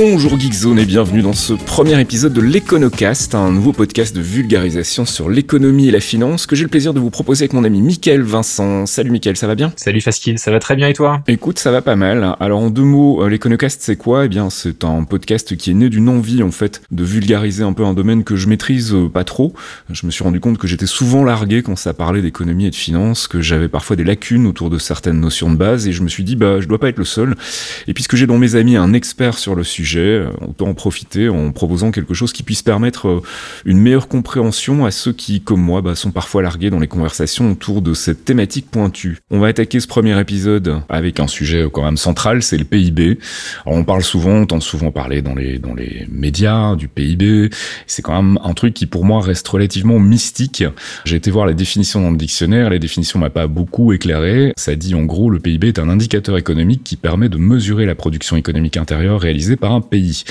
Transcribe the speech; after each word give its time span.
Bonjour 0.00 0.38
Geekzone 0.38 0.78
et 0.78 0.84
bienvenue 0.84 1.22
dans 1.22 1.32
ce 1.32 1.54
premier 1.54 2.00
épisode 2.00 2.32
de 2.32 2.40
l'Econocast, 2.40 3.34
un 3.34 3.50
nouveau 3.50 3.72
podcast 3.72 4.14
de 4.14 4.20
vulgarisation 4.20 5.04
sur 5.04 5.28
l'économie 5.28 5.88
et 5.88 5.90
la 5.90 5.98
finance 5.98 6.46
que 6.46 6.54
j'ai 6.54 6.62
le 6.62 6.68
plaisir 6.68 6.94
de 6.94 7.00
vous 7.00 7.10
proposer 7.10 7.42
avec 7.42 7.52
mon 7.52 7.64
ami 7.64 7.82
Mickaël 7.82 8.22
Vincent. 8.22 8.86
Salut 8.86 9.10
Mickaël, 9.10 9.36
ça 9.36 9.48
va 9.48 9.56
bien? 9.56 9.72
Salut 9.74 10.00
Faskil, 10.00 10.38
ça 10.38 10.52
va 10.52 10.60
très 10.60 10.76
bien 10.76 10.86
et 10.86 10.92
toi? 10.92 11.20
Écoute, 11.26 11.58
ça 11.58 11.72
va 11.72 11.82
pas 11.82 11.96
mal. 11.96 12.36
Alors 12.38 12.60
en 12.60 12.70
deux 12.70 12.84
mots, 12.84 13.24
euh, 13.24 13.28
l'Econocast 13.28 13.80
c'est 13.82 13.96
quoi? 13.96 14.26
Eh 14.26 14.28
bien 14.28 14.50
c'est 14.50 14.84
un 14.84 15.02
podcast 15.02 15.56
qui 15.56 15.72
est 15.72 15.74
né 15.74 15.88
d'une 15.88 16.08
envie 16.08 16.44
en 16.44 16.52
fait 16.52 16.80
de 16.92 17.02
vulgariser 17.02 17.64
un 17.64 17.72
peu 17.72 17.84
un 17.84 17.92
domaine 17.92 18.22
que 18.22 18.36
je 18.36 18.46
maîtrise 18.46 18.94
euh, 18.94 19.08
pas 19.08 19.24
trop. 19.24 19.52
Je 19.90 20.06
me 20.06 20.12
suis 20.12 20.22
rendu 20.22 20.38
compte 20.38 20.58
que 20.58 20.68
j'étais 20.68 20.86
souvent 20.86 21.24
largué 21.24 21.62
quand 21.62 21.74
ça 21.74 21.92
parlait 21.92 22.22
d'économie 22.22 22.66
et 22.66 22.70
de 22.70 22.76
finance, 22.76 23.26
que 23.26 23.40
j'avais 23.40 23.68
parfois 23.68 23.96
des 23.96 24.04
lacunes 24.04 24.46
autour 24.46 24.70
de 24.70 24.78
certaines 24.78 25.18
notions 25.18 25.50
de 25.50 25.56
base 25.56 25.88
et 25.88 25.92
je 25.92 26.04
me 26.04 26.08
suis 26.08 26.22
dit 26.22 26.36
bah 26.36 26.60
je 26.60 26.68
dois 26.68 26.78
pas 26.78 26.88
être 26.88 26.98
le 26.98 27.04
seul. 27.04 27.34
Et 27.88 27.94
puisque 27.94 28.14
j'ai 28.14 28.28
dans 28.28 28.38
mes 28.38 28.54
amis 28.54 28.76
un 28.76 28.92
expert 28.92 29.38
sur 29.38 29.56
le 29.56 29.64
sujet, 29.64 29.87
euh, 29.96 30.30
autant 30.46 30.68
en 30.68 30.74
profiter 30.74 31.28
en 31.28 31.52
proposant 31.52 31.90
quelque 31.90 32.14
chose 32.14 32.32
qui 32.32 32.42
puisse 32.42 32.62
permettre 32.62 33.08
euh, 33.08 33.22
une 33.64 33.78
meilleure 33.78 34.08
compréhension 34.08 34.84
à 34.84 34.90
ceux 34.90 35.12
qui, 35.12 35.40
comme 35.40 35.60
moi, 35.60 35.80
bah, 35.80 35.94
sont 35.94 36.10
parfois 36.10 36.42
largués 36.42 36.70
dans 36.70 36.78
les 36.78 36.86
conversations 36.86 37.52
autour 37.52 37.82
de 37.82 37.94
cette 37.94 38.24
thématique 38.24 38.70
pointue. 38.70 39.18
On 39.30 39.38
va 39.38 39.48
attaquer 39.48 39.80
ce 39.80 39.86
premier 39.86 40.18
épisode 40.20 40.80
avec 40.88 41.20
un 41.20 41.26
sujet 41.26 41.66
quand 41.72 41.82
même 41.82 41.96
central, 41.96 42.42
c'est 42.42 42.58
le 42.58 42.64
PIB. 42.64 43.18
On 43.66 43.84
parle 43.84 44.02
souvent, 44.02 44.30
on 44.30 44.42
entend 44.42 44.60
souvent 44.60 44.90
parler 44.90 45.22
dans 45.22 45.34
les, 45.34 45.58
dans 45.58 45.74
les 45.74 46.06
médias 46.10 46.76
du 46.76 46.88
PIB. 46.88 47.50
C'est 47.86 48.02
quand 48.02 48.20
même 48.22 48.38
un 48.42 48.54
truc 48.54 48.74
qui 48.74 48.86
pour 48.86 49.04
moi 49.04 49.20
reste 49.20 49.46
relativement 49.48 49.98
mystique. 49.98 50.64
J'ai 51.04 51.16
été 51.16 51.30
voir 51.30 51.46
la 51.46 51.54
définition 51.54 52.00
dans 52.00 52.10
le 52.10 52.16
dictionnaire, 52.16 52.70
la 52.70 52.78
définition 52.78 53.18
m'a 53.18 53.30
pas 53.30 53.46
beaucoup 53.46 53.92
éclairé. 53.92 54.52
Ça 54.56 54.74
dit 54.74 54.94
en 54.94 55.04
gros 55.04 55.30
le 55.30 55.38
PIB 55.38 55.68
est 55.68 55.78
un 55.78 55.88
indicateur 55.88 56.36
économique 56.36 56.84
qui 56.84 56.96
permet 56.96 57.28
de 57.28 57.36
mesurer 57.36 57.86
la 57.86 57.94
production 57.94 58.36
économique 58.36 58.76
intérieure 58.76 59.20
réalisée 59.20 59.56
par 59.56 59.72
un 59.72 59.77
pays. 59.80 60.24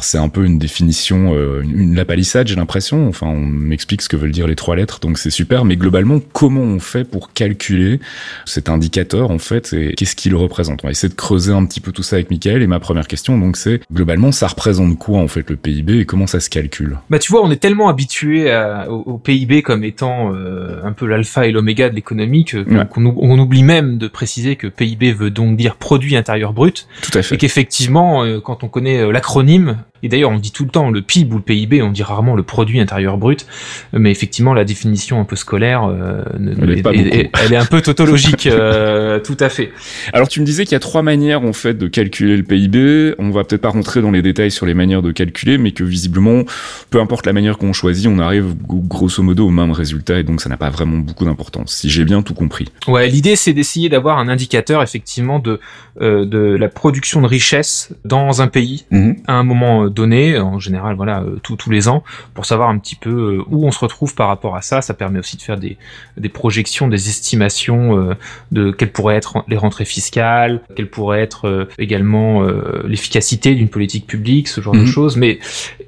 C'est 0.00 0.18
un 0.18 0.28
peu 0.28 0.44
une 0.44 0.58
définition, 0.58 1.34
euh, 1.34 1.62
une 1.62 1.94
lapalissade, 1.94 2.48
j'ai 2.48 2.56
l'impression. 2.56 3.08
Enfin, 3.08 3.28
on 3.28 3.40
m'explique 3.40 4.02
ce 4.02 4.08
que 4.08 4.16
veulent 4.16 4.32
dire 4.32 4.48
les 4.48 4.56
trois 4.56 4.74
lettres, 4.74 4.98
donc 5.00 5.18
c'est 5.18 5.30
super. 5.30 5.64
Mais 5.64 5.76
globalement, 5.76 6.20
comment 6.32 6.62
on 6.62 6.80
fait 6.80 7.04
pour 7.04 7.32
calculer 7.32 8.00
cet 8.44 8.68
indicateur, 8.68 9.30
en 9.30 9.38
fait, 9.38 9.72
et 9.72 9.94
qu'est-ce 9.94 10.16
qu'il 10.16 10.34
représente? 10.34 10.80
On 10.82 10.88
va 10.88 10.90
essayer 10.90 11.08
de 11.08 11.14
creuser 11.14 11.52
un 11.52 11.64
petit 11.64 11.80
peu 11.80 11.92
tout 11.92 12.02
ça 12.02 12.16
avec 12.16 12.30
Michael. 12.30 12.62
Et 12.62 12.66
ma 12.66 12.80
première 12.80 13.06
question, 13.06 13.38
donc, 13.38 13.56
c'est 13.56 13.80
globalement, 13.92 14.32
ça 14.32 14.48
représente 14.48 14.98
quoi, 14.98 15.20
en 15.20 15.28
fait, 15.28 15.48
le 15.48 15.56
PIB 15.56 16.00
et 16.00 16.04
comment 16.06 16.26
ça 16.26 16.40
se 16.40 16.50
calcule? 16.50 16.98
Bah, 17.08 17.18
tu 17.20 17.30
vois, 17.30 17.44
on 17.44 17.50
est 17.50 17.56
tellement 17.56 17.88
habitué 17.88 18.52
au, 18.88 19.18
PIB 19.18 19.62
comme 19.62 19.84
étant 19.84 20.34
euh, 20.34 20.80
un 20.84 20.92
peu 20.92 21.06
l'alpha 21.06 21.46
et 21.46 21.52
l'oméga 21.52 21.88
de 21.88 21.94
l'économie 21.94 22.44
qu'on 22.44 23.06
on 23.06 23.38
oublie 23.38 23.62
même 23.62 23.98
de 23.98 24.08
préciser 24.08 24.56
que 24.56 24.66
PIB 24.66 25.12
veut 25.12 25.30
donc 25.30 25.56
dire 25.56 25.76
produit 25.76 26.16
intérieur 26.16 26.52
brut. 26.52 26.88
Tout 27.02 27.16
à 27.16 27.22
fait. 27.22 27.34
Et 27.34 27.38
qu'effectivement, 27.38 28.24
euh, 28.24 28.40
quand 28.44 28.62
on 28.62 28.68
connaît 28.68 29.00
euh, 29.00 29.10
l'acronyme, 29.10 29.78
et 30.04 30.08
d'ailleurs 30.08 30.30
on 30.30 30.38
dit 30.38 30.52
tout 30.52 30.64
le 30.64 30.70
temps 30.70 30.90
le 30.90 31.00
PIB 31.00 31.34
ou 31.34 31.38
le 31.38 31.42
PIB, 31.42 31.82
on 31.82 31.90
dit 31.90 32.02
rarement 32.02 32.36
le 32.36 32.42
produit 32.42 32.78
intérieur 32.78 33.16
brut, 33.16 33.46
mais 33.94 34.10
effectivement 34.10 34.52
la 34.52 34.64
définition 34.64 35.18
un 35.18 35.24
peu 35.24 35.34
scolaire, 35.34 35.84
euh, 35.84 36.22
elle, 36.38 37.52
est 37.52 37.56
un 37.56 37.64
peu 37.64 37.80
tautologique, 37.80 38.46
euh, 38.50 39.18
tout 39.18 39.36
à 39.40 39.48
fait. 39.48 39.72
Alors 40.12 40.28
tu 40.28 40.40
me 40.40 40.44
disais 40.44 40.64
qu'il 40.64 40.72
y 40.72 40.76
a 40.76 40.80
trois 40.80 41.02
manières 41.02 41.42
en 41.42 41.54
fait 41.54 41.74
de 41.74 41.88
calculer 41.88 42.36
le 42.36 42.42
PIB. 42.42 43.14
On 43.18 43.30
va 43.30 43.44
peut-être 43.44 43.62
pas 43.62 43.70
rentrer 43.70 44.02
dans 44.02 44.10
les 44.10 44.20
détails 44.20 44.50
sur 44.50 44.66
les 44.66 44.74
manières 44.74 45.00
de 45.00 45.10
calculer, 45.10 45.56
mais 45.56 45.72
que 45.72 45.84
visiblement, 45.84 46.42
peu 46.90 47.00
importe 47.00 47.24
la 47.24 47.32
manière 47.32 47.56
qu'on 47.56 47.72
choisit, 47.72 48.06
on 48.06 48.18
arrive 48.18 48.54
grosso 48.68 49.22
modo 49.22 49.46
au 49.46 49.50
même 49.50 49.70
résultat 49.70 50.18
et 50.18 50.22
donc 50.22 50.42
ça 50.42 50.50
n'a 50.50 50.58
pas 50.58 50.68
vraiment 50.68 50.98
beaucoup 50.98 51.24
d'importance. 51.24 51.72
Si 51.76 51.88
j'ai 51.88 52.04
bien 52.04 52.20
tout 52.20 52.34
compris. 52.34 52.68
Ouais, 52.86 53.08
l'idée 53.08 53.36
c'est 53.36 53.54
d'essayer 53.54 53.88
d'avoir 53.88 54.18
un 54.18 54.28
indicateur 54.28 54.82
effectivement 54.82 55.38
de 55.38 55.60
de 56.00 56.56
la 56.58 56.68
production 56.68 57.22
de 57.22 57.26
richesse 57.26 57.90
dans 58.04 58.42
un 58.42 58.48
pays 58.48 58.84
mhm. 58.90 59.16
à 59.28 59.34
un 59.34 59.44
moment 59.44 59.88
donné, 59.94 60.38
en 60.38 60.58
général, 60.58 60.96
voilà, 60.96 61.20
euh, 61.20 61.38
tous 61.42 61.56
tous 61.56 61.70
les 61.70 61.88
ans, 61.88 62.02
pour 62.34 62.44
savoir 62.44 62.68
un 62.68 62.78
petit 62.78 62.96
peu 62.96 63.10
euh, 63.10 63.42
où 63.48 63.66
on 63.66 63.70
se 63.70 63.78
retrouve 63.78 64.14
par 64.14 64.28
rapport 64.28 64.56
à 64.56 64.62
ça. 64.62 64.82
Ça 64.82 64.94
permet 64.94 65.18
aussi 65.18 65.36
de 65.36 65.42
faire 65.42 65.56
des, 65.56 65.76
des 66.16 66.28
projections, 66.28 66.88
des 66.88 67.08
estimations 67.08 67.98
euh, 67.98 68.14
de 68.52 68.70
quelles 68.70 68.92
pourraient 68.92 69.16
être 69.16 69.44
les 69.48 69.56
rentrées 69.56 69.84
fiscales, 69.84 70.60
quelle 70.76 70.90
pourrait 70.90 71.20
être 71.20 71.68
également 71.78 72.42
l'efficacité 72.84 73.54
d'une 73.54 73.68
politique 73.68 74.06
publique, 74.06 74.48
ce 74.48 74.60
genre 74.60 74.74
de 74.74 74.80
mhm. 74.80 74.86
choses. 74.86 75.16
Mais 75.16 75.38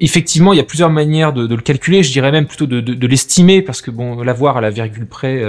effectivement, 0.00 0.52
il 0.52 0.56
y 0.56 0.60
a 0.60 0.64
plusieurs 0.64 0.90
manières 0.90 1.32
de, 1.32 1.46
de 1.46 1.54
le 1.54 1.62
calculer. 1.62 2.02
Je 2.02 2.12
dirais 2.12 2.30
même 2.30 2.46
plutôt 2.46 2.66
de, 2.66 2.80
de, 2.80 2.94
de 2.94 3.06
l'estimer, 3.06 3.62
parce 3.62 3.82
que 3.82 3.90
bon, 3.90 4.22
l'avoir 4.22 4.56
à 4.56 4.60
la 4.60 4.70
virgule 4.70 5.06
près, 5.06 5.42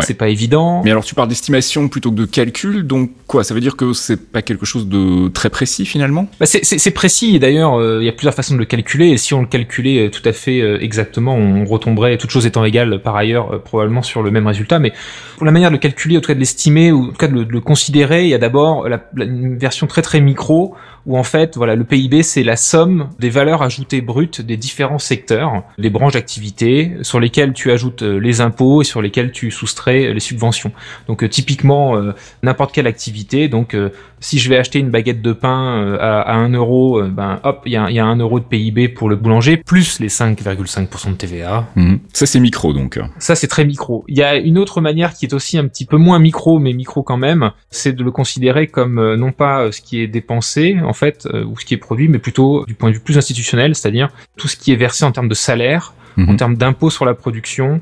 c'est 0.00 0.14
pas 0.14 0.28
évident. 0.28 0.82
Mais 0.84 0.90
alors, 0.90 1.04
tu 1.04 1.14
parles 1.14 1.28
d'estimation 1.28 1.88
plutôt 1.88 2.10
que 2.10 2.16
de 2.16 2.26
calcul, 2.26 2.86
donc 2.86 3.10
quoi? 3.26 3.42
Ça 3.44 3.54
veut 3.54 3.60
dire 3.60 3.76
que 3.76 3.92
c'est 3.92 4.30
pas 4.30 4.42
quelque 4.42 4.66
chose 4.66 4.86
de 4.88 5.28
très 5.28 5.50
précis 5.50 5.86
finalement? 5.86 6.28
Bah 6.38 6.46
C'est 6.46 6.90
précis. 6.90 7.38
D'ailleurs, 7.38 7.80
il 8.00 8.03
y 8.04 8.08
a 8.08 8.12
plusieurs 8.12 8.34
façons 8.34 8.54
de 8.54 8.58
le 8.58 8.64
calculer, 8.64 9.10
et 9.10 9.16
si 9.16 9.34
on 9.34 9.40
le 9.40 9.46
calculait 9.46 10.06
euh, 10.06 10.10
tout 10.10 10.22
à 10.24 10.32
fait 10.32 10.60
euh, 10.60 10.78
exactement, 10.80 11.34
on 11.34 11.64
retomberait, 11.64 12.16
toutes 12.18 12.30
choses 12.30 12.46
étant 12.46 12.64
égales 12.64 13.00
par 13.00 13.16
ailleurs, 13.16 13.54
euh, 13.54 13.58
probablement 13.58 14.02
sur 14.02 14.22
le 14.22 14.30
même 14.30 14.46
résultat. 14.46 14.78
Mais 14.78 14.92
pour 15.36 15.46
la 15.46 15.52
manière 15.52 15.70
de 15.70 15.74
le 15.74 15.80
calculer, 15.80 16.16
en 16.16 16.20
tout 16.20 16.28
cas 16.28 16.34
de 16.34 16.40
l'estimer, 16.40 16.92
ou 16.92 17.04
en 17.04 17.06
tout 17.08 17.12
cas 17.12 17.28
de 17.28 17.46
le, 17.48 17.60
considérer, 17.60 18.24
il 18.24 18.30
y 18.30 18.34
a 18.34 18.38
d'abord 18.38 18.86
une 19.16 19.56
version 19.58 19.86
très 19.86 20.02
très 20.02 20.20
micro, 20.20 20.74
où 21.06 21.18
en 21.18 21.22
fait, 21.22 21.56
voilà, 21.56 21.74
le 21.76 21.84
PIB, 21.84 22.22
c'est 22.22 22.42
la 22.42 22.56
somme 22.56 23.10
des 23.18 23.30
valeurs 23.30 23.62
ajoutées 23.62 24.00
brutes 24.00 24.40
des 24.40 24.56
différents 24.56 24.98
secteurs, 24.98 25.62
des 25.78 25.90
branches 25.90 26.14
d'activité, 26.14 26.92
sur 27.02 27.20
lesquelles 27.20 27.52
tu 27.52 27.70
ajoutes 27.70 28.02
les 28.02 28.40
impôts 28.40 28.82
et 28.82 28.84
sur 28.84 29.02
lesquels 29.02 29.32
tu 29.32 29.50
soustrais 29.50 30.12
les 30.12 30.20
subventions. 30.20 30.72
Donc 31.08 31.28
typiquement, 31.28 32.00
n'importe 32.42 32.72
quelle 32.72 32.86
activité, 32.86 33.48
donc 33.48 33.76
si 34.20 34.38
je 34.38 34.48
vais 34.48 34.56
acheter 34.56 34.78
une 34.78 34.90
baguette 34.90 35.20
de 35.20 35.32
pain 35.32 35.96
à, 36.00 36.20
à 36.20 36.34
1 36.34 36.50
euro, 36.50 37.02
ben 37.02 37.40
hop, 37.42 37.62
il 37.66 37.72
y 37.72 37.76
a, 37.76 37.90
y 37.90 37.98
a 37.98 38.06
1 38.06 38.16
euro 38.16 38.40
de 38.40 38.44
PIB 38.44 38.88
pour 38.88 39.08
le 39.08 39.16
boulanger, 39.16 39.58
plus 39.58 40.00
les 40.00 40.08
5,5% 40.08 41.10
de 41.10 41.14
TVA. 41.14 41.66
Mhm. 41.76 42.00
Ça, 42.12 42.26
c'est 42.26 42.40
micro, 42.40 42.72
donc. 42.72 42.98
Ça, 43.18 43.34
c'est 43.34 43.48
très 43.48 43.64
micro. 43.64 44.04
Il 44.08 44.16
y 44.16 44.22
a 44.22 44.36
une 44.36 44.58
autre 44.58 44.80
manière 44.80 45.14
qui 45.14 45.26
est 45.26 45.34
aussi 45.34 45.58
un 45.58 45.66
petit 45.66 45.84
peu 45.84 45.96
moins 45.96 46.18
micro, 46.18 46.58
mais 46.58 46.72
micro 46.72 47.02
quand 47.02 47.16
même, 47.16 47.50
c'est 47.70 47.92
de 47.92 48.02
le 48.02 48.10
considérer 48.10 48.66
comme 48.66 48.98
euh, 48.98 49.16
non 49.16 49.32
pas 49.32 49.62
euh, 49.62 49.72
ce 49.72 49.80
qui 49.80 50.00
est 50.00 50.06
dépensé, 50.06 50.78
en 50.84 50.92
fait, 50.94 51.26
euh, 51.26 51.44
ou 51.44 51.58
ce 51.58 51.64
qui 51.64 51.74
est 51.74 51.78
produit, 51.78 52.08
mais 52.08 52.18
plutôt 52.18 52.64
du 52.66 52.74
point 52.74 52.90
de 52.90 52.94
vue 52.94 53.00
plus 53.00 53.18
institutionnel, 53.18 53.74
c'est-à-dire 53.74 54.08
tout 54.36 54.48
ce 54.48 54.56
qui 54.56 54.72
est 54.72 54.76
versé 54.76 55.04
en 55.04 55.12
termes 55.12 55.28
de 55.28 55.34
salaire, 55.34 55.94
en 56.16 56.32
mhm. 56.32 56.36
termes 56.36 56.56
d'impôts 56.56 56.90
sur 56.90 57.04
la 57.04 57.14
production, 57.14 57.80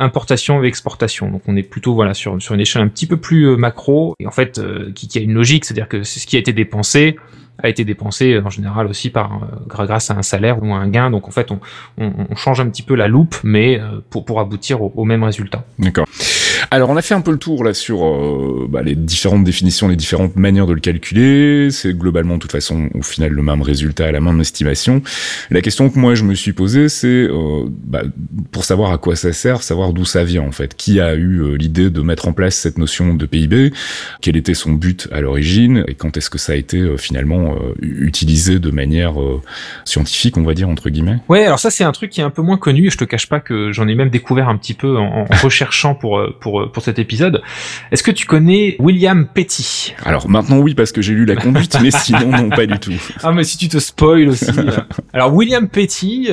importation 0.00 0.62
et 0.64 0.66
exportation. 0.66 1.30
Donc 1.30 1.42
on 1.46 1.56
est 1.56 1.62
plutôt 1.62 1.94
voilà 1.94 2.12
sur 2.12 2.42
sur 2.42 2.54
une 2.54 2.60
échelle 2.60 2.82
un 2.82 2.88
petit 2.88 3.06
peu 3.06 3.16
plus 3.16 3.56
macro 3.56 4.14
et 4.18 4.26
en 4.26 4.32
fait 4.32 4.60
qui, 4.96 5.06
qui, 5.06 5.18
a 5.18 5.22
une 5.22 5.32
logique, 5.32 5.64
c'est-à-dire 5.64 5.88
que 5.88 6.02
c'est 6.02 6.18
ce 6.18 6.26
qui 6.26 6.34
a 6.34 6.40
été 6.40 6.52
dépensé 6.52 7.16
a 7.62 7.68
été 7.68 7.84
dépensé 7.84 8.34
euh, 8.34 8.44
en 8.44 8.50
général 8.50 8.86
aussi 8.86 9.10
par 9.10 9.42
euh, 9.42 9.46
grâce 9.66 10.10
à 10.10 10.14
un 10.14 10.22
salaire 10.22 10.62
ou 10.62 10.72
un 10.72 10.88
gain. 10.88 11.10
Donc 11.10 11.28
en 11.28 11.30
fait, 11.30 11.50
on, 11.50 11.60
on, 11.98 12.12
on 12.30 12.36
change 12.36 12.60
un 12.60 12.68
petit 12.68 12.82
peu 12.82 12.94
la 12.94 13.08
loupe, 13.08 13.36
mais 13.42 13.80
euh, 13.80 14.00
pour, 14.10 14.24
pour 14.24 14.40
aboutir 14.40 14.82
au, 14.82 14.92
au 14.94 15.04
même 15.04 15.24
résultat. 15.24 15.64
D'accord. 15.78 16.06
Alors 16.70 16.90
on 16.90 16.96
a 16.96 17.02
fait 17.02 17.14
un 17.14 17.20
peu 17.20 17.30
le 17.30 17.38
tour 17.38 17.64
là 17.64 17.74
sur 17.74 18.04
euh, 18.04 18.66
bah, 18.68 18.82
les 18.82 18.94
différentes 18.94 19.44
définitions, 19.44 19.88
les 19.88 19.96
différentes 19.96 20.36
manières 20.36 20.66
de 20.66 20.72
le 20.72 20.80
calculer. 20.80 21.70
C'est 21.70 21.96
globalement 21.96 22.34
de 22.34 22.40
toute 22.40 22.52
façon 22.52 22.88
au 22.94 23.02
final 23.02 23.32
le 23.32 23.42
même 23.42 23.62
résultat, 23.62 24.10
la 24.12 24.20
même 24.20 24.40
estimation. 24.40 25.02
La 25.50 25.60
question 25.60 25.90
que 25.90 25.98
moi 25.98 26.14
je 26.14 26.24
me 26.24 26.34
suis 26.34 26.52
posée, 26.52 26.88
c'est 26.88 27.06
euh, 27.06 27.66
bah, 27.68 28.02
pour 28.52 28.64
savoir 28.64 28.92
à 28.92 28.98
quoi 28.98 29.16
ça 29.16 29.32
sert, 29.32 29.62
savoir 29.62 29.92
d'où 29.92 30.04
ça 30.04 30.24
vient 30.24 30.42
en 30.42 30.52
fait. 30.52 30.74
Qui 30.76 31.00
a 31.00 31.14
eu 31.14 31.40
euh, 31.40 31.56
l'idée 31.56 31.90
de 31.90 32.00
mettre 32.00 32.28
en 32.28 32.32
place 32.32 32.56
cette 32.56 32.78
notion 32.78 33.14
de 33.14 33.26
PIB 33.26 33.72
Quel 34.20 34.36
était 34.36 34.54
son 34.54 34.72
but 34.72 35.08
à 35.12 35.20
l'origine? 35.20 35.84
Et 35.88 35.94
quand 35.94 36.16
est-ce 36.16 36.30
que 36.30 36.38
ça 36.38 36.52
a 36.52 36.56
été 36.56 36.96
finalement 36.96 37.56
utilisé 37.80 38.58
de 38.58 38.70
manière 38.70 39.14
scientifique, 39.84 40.36
on 40.36 40.42
va 40.42 40.54
dire 40.54 40.68
entre 40.68 40.90
guillemets? 40.90 41.18
Ouais, 41.28 41.44
alors 41.44 41.58
ça 41.58 41.70
c'est 41.70 41.84
un 41.84 41.92
truc 41.92 42.10
qui 42.10 42.20
est 42.20 42.24
un 42.24 42.30
peu 42.30 42.42
moins 42.42 42.56
connu. 42.56 42.90
Je 42.90 42.96
te 42.98 43.04
cache 43.04 43.28
pas 43.28 43.40
que 43.40 43.72
j'en 43.72 43.88
ai 43.88 43.94
même 43.94 44.10
découvert 44.10 44.48
un 44.48 44.56
petit 44.56 44.74
peu 44.74 44.96
en, 44.96 45.26
en 45.30 45.36
recherchant 45.42 45.94
pour, 45.94 46.20
pour 46.40 46.47
pour 46.48 46.72
pour 46.72 46.82
cet 46.82 46.98
épisode. 46.98 47.42
Est-ce 47.92 48.02
que 48.02 48.10
tu 48.10 48.26
connais 48.26 48.76
William 48.78 49.26
Petty? 49.26 49.94
Alors 50.04 50.28
maintenant 50.28 50.58
oui 50.58 50.74
parce 50.74 50.92
que 50.92 51.02
j'ai 51.02 51.12
lu 51.12 51.26
la 51.26 51.36
conduite, 51.36 51.76
mais 51.82 51.90
sinon 51.90 52.30
non 52.30 52.48
pas 52.48 52.66
du 52.66 52.78
tout. 52.78 52.92
Ah 53.22 53.32
mais 53.32 53.42
si 53.44 53.58
tu 53.58 53.68
te 53.68 53.78
spoil 53.78 54.28
aussi. 54.28 54.50
Alors 55.12 55.34
William 55.34 55.68
Petty, 55.68 56.28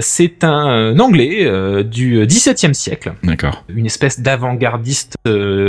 c'est 0.00 0.44
un 0.44 0.98
Anglais 0.98 1.50
du 1.84 2.24
XVIIe 2.24 2.74
siècle. 2.74 3.14
D'accord. 3.22 3.64
Une 3.68 3.86
espèce 3.86 4.20
d'avant-gardiste 4.20 5.16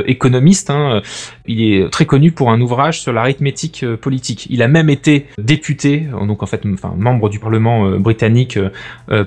économiste. 0.05 0.69
Hein. 0.69 1.01
Il 1.47 1.61
est 1.61 1.89
très 1.89 2.05
connu 2.05 2.31
pour 2.31 2.51
un 2.51 2.61
ouvrage 2.61 3.01
sur 3.01 3.11
l'arithmétique 3.13 3.85
politique. 3.95 4.47
Il 4.49 4.61
a 4.61 4.67
même 4.67 4.89
été 4.89 5.25
député, 5.37 6.07
donc 6.27 6.43
en 6.43 6.45
fait, 6.45 6.61
enfin 6.71 6.93
membre 6.97 7.29
du 7.29 7.39
Parlement 7.39 7.97
britannique 7.97 8.59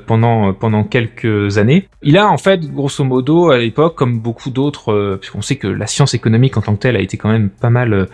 pendant 0.06 0.52
pendant 0.54 0.84
quelques 0.84 1.58
années. 1.58 1.88
Il 2.02 2.16
a 2.16 2.28
en 2.28 2.38
fait, 2.38 2.60
grosso 2.72 3.04
modo, 3.04 3.50
à 3.50 3.58
l'époque, 3.58 3.96
comme 3.96 4.20
beaucoup 4.20 4.50
d'autres, 4.50 4.61
euh, 4.88 5.16
puisqu'on 5.16 5.42
sait 5.42 5.56
que 5.56 5.66
la 5.66 5.86
science 5.86 6.14
économique 6.14 6.56
en 6.56 6.60
tant 6.60 6.74
que 6.74 6.80
telle 6.80 6.96
a 6.96 7.00
été 7.00 7.16
quand 7.16 7.30
même 7.30 7.48
pas 7.48 7.70
mal, 7.70 7.92
euh, 7.92 8.06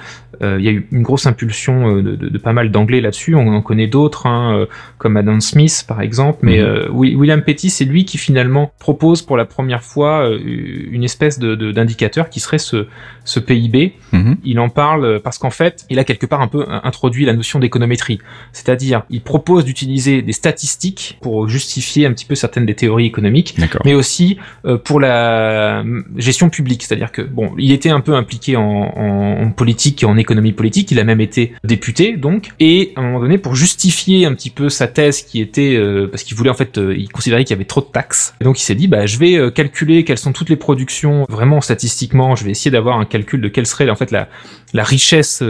euh, 0.43 0.57
il 0.59 0.65
y 0.65 0.69
a 0.69 0.73
eu 0.73 0.87
une 0.93 1.03
grosse 1.03 1.27
impulsion 1.27 1.97
de, 1.97 2.15
de, 2.15 2.29
de 2.29 2.39
pas 2.39 2.53
mal 2.53 2.71
d'anglais 2.71 3.01
là-dessus. 3.01 3.35
On 3.35 3.49
en 3.49 3.63
connaît 3.63 3.87
d'autres, 3.87 4.27
hein, 4.27 4.67
comme 4.99 5.17
Adam 5.17 5.41
Smith 5.41 5.85
par 5.87 6.01
exemple, 6.01 6.41
mais 6.43 6.63
mhm. 6.63 6.95
William 6.95 7.43
Petty, 7.43 7.71
c'est 7.71 7.85
lui 7.85 8.05
qui 8.05 8.19
finalement 8.19 8.73
propose 8.79 9.23
pour 9.23 9.37
la 9.37 9.45
première 9.45 9.83
fois 9.83 10.31
une 10.31 11.05
espèce 11.05 11.39
de 11.39 11.55
d'indicateur 11.73 12.31
qui 12.31 12.41
serait 12.41 12.59
ce, 12.59 12.87
ce 13.25 13.41
PIB. 13.41 13.95
Mhm. 14.13 14.37
Il 14.45 14.61
en 14.61 14.69
parle 14.69 15.21
parce 15.21 15.39
qu'en 15.39 15.51
fait, 15.51 15.85
il 15.91 15.99
a 15.99 16.05
quelque 16.05 16.27
part 16.27 16.41
un 16.41 16.49
peu 16.49 16.65
introduit 16.69 17.25
la 17.25 17.33
notion 17.33 17.59
d'économétrie, 17.59 18.21
c'est-à-dire 18.53 19.03
il 19.11 19.23
propose 19.23 19.65
d'utiliser 19.65 20.23
des 20.23 20.33
statistiques 20.33 21.19
pour 21.21 21.49
justifier 21.49 22.07
un 22.07 22.13
petit 22.13 22.27
peu 22.27 22.37
certaines 22.37 22.67
des 22.67 22.75
théories 22.75 23.07
économiques, 23.07 23.57
mais 23.85 23.95
aussi 23.95 24.39
pour 24.85 25.01
la 25.01 25.83
gestion 26.17 26.38
publique. 26.49 26.85
C'est-à-dire 26.85 27.11
que 27.11 27.23
bon, 27.23 27.51
il 27.59 27.73
était 27.73 27.91
un 27.91 28.01
peu 28.01 28.15
impliqué 28.15 28.57
en, 28.57 28.63
en, 28.63 29.51
politique 29.51 30.05
et 30.05 30.07
en 30.07 30.17
économie 30.17 30.53
politique. 30.53 30.93
Il 30.93 31.01
a 31.01 31.05
même 31.05 31.21
été 31.21 31.55
député, 31.65 32.17
donc. 32.17 32.51
Et 32.61 32.93
à 32.95 33.01
un 33.01 33.03
moment 33.03 33.21
donné, 33.21 33.39
pour 33.39 33.57
justifier 33.57 34.25
un 34.27 34.35
petit 34.35 34.51
peu 34.51 34.69
sa 34.69 34.87
thèse, 34.87 35.23
qui 35.23 35.41
était 35.41 35.75
euh, 35.75 36.07
parce 36.07 36.23
qu'il 36.23 36.37
voulait 36.37 36.51
en 36.51 36.55
fait, 36.55 36.79
euh, 36.79 36.95
il 36.97 37.09
considérait 37.11 37.43
qu'il 37.43 37.55
y 37.55 37.59
avait 37.59 37.65
trop 37.65 37.81
de 37.81 37.87
taxes. 37.87 38.35
Et 38.41 38.45
donc 38.45 38.61
il 38.61 38.63
s'est 38.63 38.77
dit, 38.77 38.87
bah, 38.87 39.07
je 39.07 39.19
vais 39.19 39.53
calculer 39.53 40.05
quelles 40.05 40.19
sont 40.19 40.33
toutes 40.33 40.51
les 40.51 40.57
productions 40.57 41.27
vraiment 41.29 41.61
statistiquement. 41.61 42.37
Je 42.37 42.45
vais 42.45 42.53
essayer 42.53 42.71
d'avoir 42.71 43.01
un 43.01 43.05
calcul 43.05 43.41
de 43.41 43.49
quelle 43.49 43.67
serait 43.67 43.91
en 43.91 43.97
fait 43.97 44.13
la 44.13 44.29
la 44.75 44.85
richesse 44.85 45.43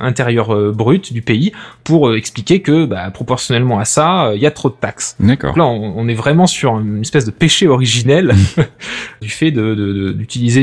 intérieure 0.00 0.72
brute 0.74 1.12
du 1.12 1.22
pays 1.22 1.52
pour 1.82 2.14
expliquer 2.14 2.60
que 2.60 2.84
bah, 2.84 3.10
proportionnellement 3.10 3.78
à 3.78 3.86
ça, 3.86 4.32
il 4.34 4.40
y 4.40 4.46
a 4.46 4.50
trop 4.50 4.68
de 4.68 4.74
taxes. 4.74 5.16
D'accord. 5.18 5.56
Là, 5.56 5.64
on, 5.64 5.94
on, 5.96 6.08
est 6.08 6.14
vraiment 6.14 6.46
sur 6.46 6.78
une 6.78 7.00
espèce 7.00 7.24
de 7.24 7.30
péché 7.30 7.68
originel 7.68 8.34
du 9.22 9.30
fait 9.30 9.50
de 9.50 10.12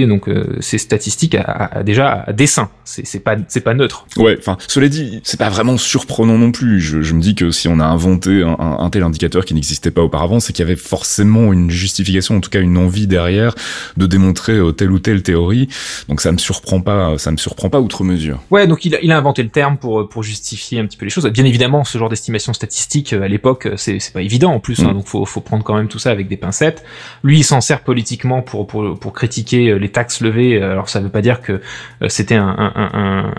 donc 0.08 0.28
euh, 0.28 0.58
ces 0.60 0.78
statistiques 0.78 1.36
à, 1.36 1.84
déjà 1.84 2.24
à 2.28 2.34
dessin. 2.34 2.70
C'est 2.84 3.20
pas 3.20 3.36
c'est 3.48 3.62
pas 3.62 3.74
neutre. 3.74 4.06
Ouais, 4.18 4.36
enfin 4.38 4.58
cela 4.68 4.90
dit, 4.90 5.22
c'est 5.24 5.40
pas 5.40 5.50
vraiment 5.50 5.78
surprenant 5.78 6.38
non 6.38 6.52
plus. 6.52 6.80
Je, 6.80 7.02
je, 7.02 7.14
me 7.14 7.22
dis 7.22 7.36
que 7.36 7.52
si 7.52 7.68
on 7.68 7.80
a 7.80 7.86
inventé 7.86 8.44
un, 8.44 8.58
un, 8.60 8.90
tel 8.90 9.04
indicateur 9.04 9.46
qui 9.46 9.54
n'existait 9.54 9.92
pas 9.92 10.02
auparavant, 10.02 10.40
c'est 10.40 10.54
qu'il 10.54 10.64
y 10.64 10.68
avait 10.68 10.76
forcément 10.76 11.54
une 11.54 11.70
justification, 11.70 12.38
en 12.38 12.40
tout 12.42 12.50
cas 12.50 12.60
une 12.60 12.78
envie 12.78 13.08
derrière 13.08 13.56
de 13.98 14.06
démontrer 14.06 14.54
euh, 14.54 14.72
telle 14.72 14.92
ou 14.92 15.00
telle 15.00 15.24
théorie. 15.24 15.70
Donc 16.10 16.22
ça 16.22 16.32
me 16.32 16.38
surprend 16.38 16.82
pas, 16.82 17.18
ça 17.18 17.32
me 17.32 17.38
surprend 17.38 17.70
pas 17.70 17.80
outre 17.80 18.04
mesure. 18.04 18.42
Ouais, 18.52 18.68
donc 18.68 18.86
il 18.86 18.96
a, 18.96 19.02
il 19.02 19.12
a 19.12 19.18
inventé 19.18 19.44
le 19.44 19.50
terme 19.50 19.78
pour 19.78 20.10
pour 20.10 20.24
justifier 20.24 20.80
un 20.80 20.86
petit 20.86 20.98
peu 20.98 21.06
les 21.06 21.12
choses. 21.12 21.26
Bien 21.28 21.46
évidemment, 21.46 21.84
ce 21.84 21.98
genre 21.98 22.10
d'estimation 22.10 22.54
statistique 22.54 23.14
à 23.14 23.28
l'époque, 23.28 23.70
c'est 23.78 24.00
c'est 24.00 24.14
pas 24.14 24.22
évident 24.22 24.52
en 24.52 24.60
plus. 24.60 24.82
Hein, 24.82 24.92
mm. 24.92 24.94
donc 24.94 25.08
faut 25.08 25.26
faut 25.26 25.42
prendre 25.42 25.64
quand 25.64 25.76
même 25.76 25.88
tout 25.88 26.00
ça 26.00 26.12
avec 26.12 26.28
des 26.28 26.38
pincettes. 26.38 26.84
Lui, 27.24 27.40
il 27.40 27.44
s'en 27.44 27.62
sert 27.62 27.84
politiquement 27.84 28.42
pour, 28.42 28.68
pour, 28.68 29.00
pour 29.00 29.14
critiquer 29.14 29.53
euh, 29.54 29.78
les 29.78 29.90
taxes 29.90 30.22
levées. 30.22 30.62
Alors 30.62 30.90
ça 30.90 31.00
veut 31.00 31.10
pas 31.10 31.22
dire 31.22 31.42
que 31.42 31.54
euh, 31.54 32.10
c'était 32.10 32.36
un, 32.36 32.48
un, 32.48 32.74
un, 32.76 32.90
un, 32.94 33.34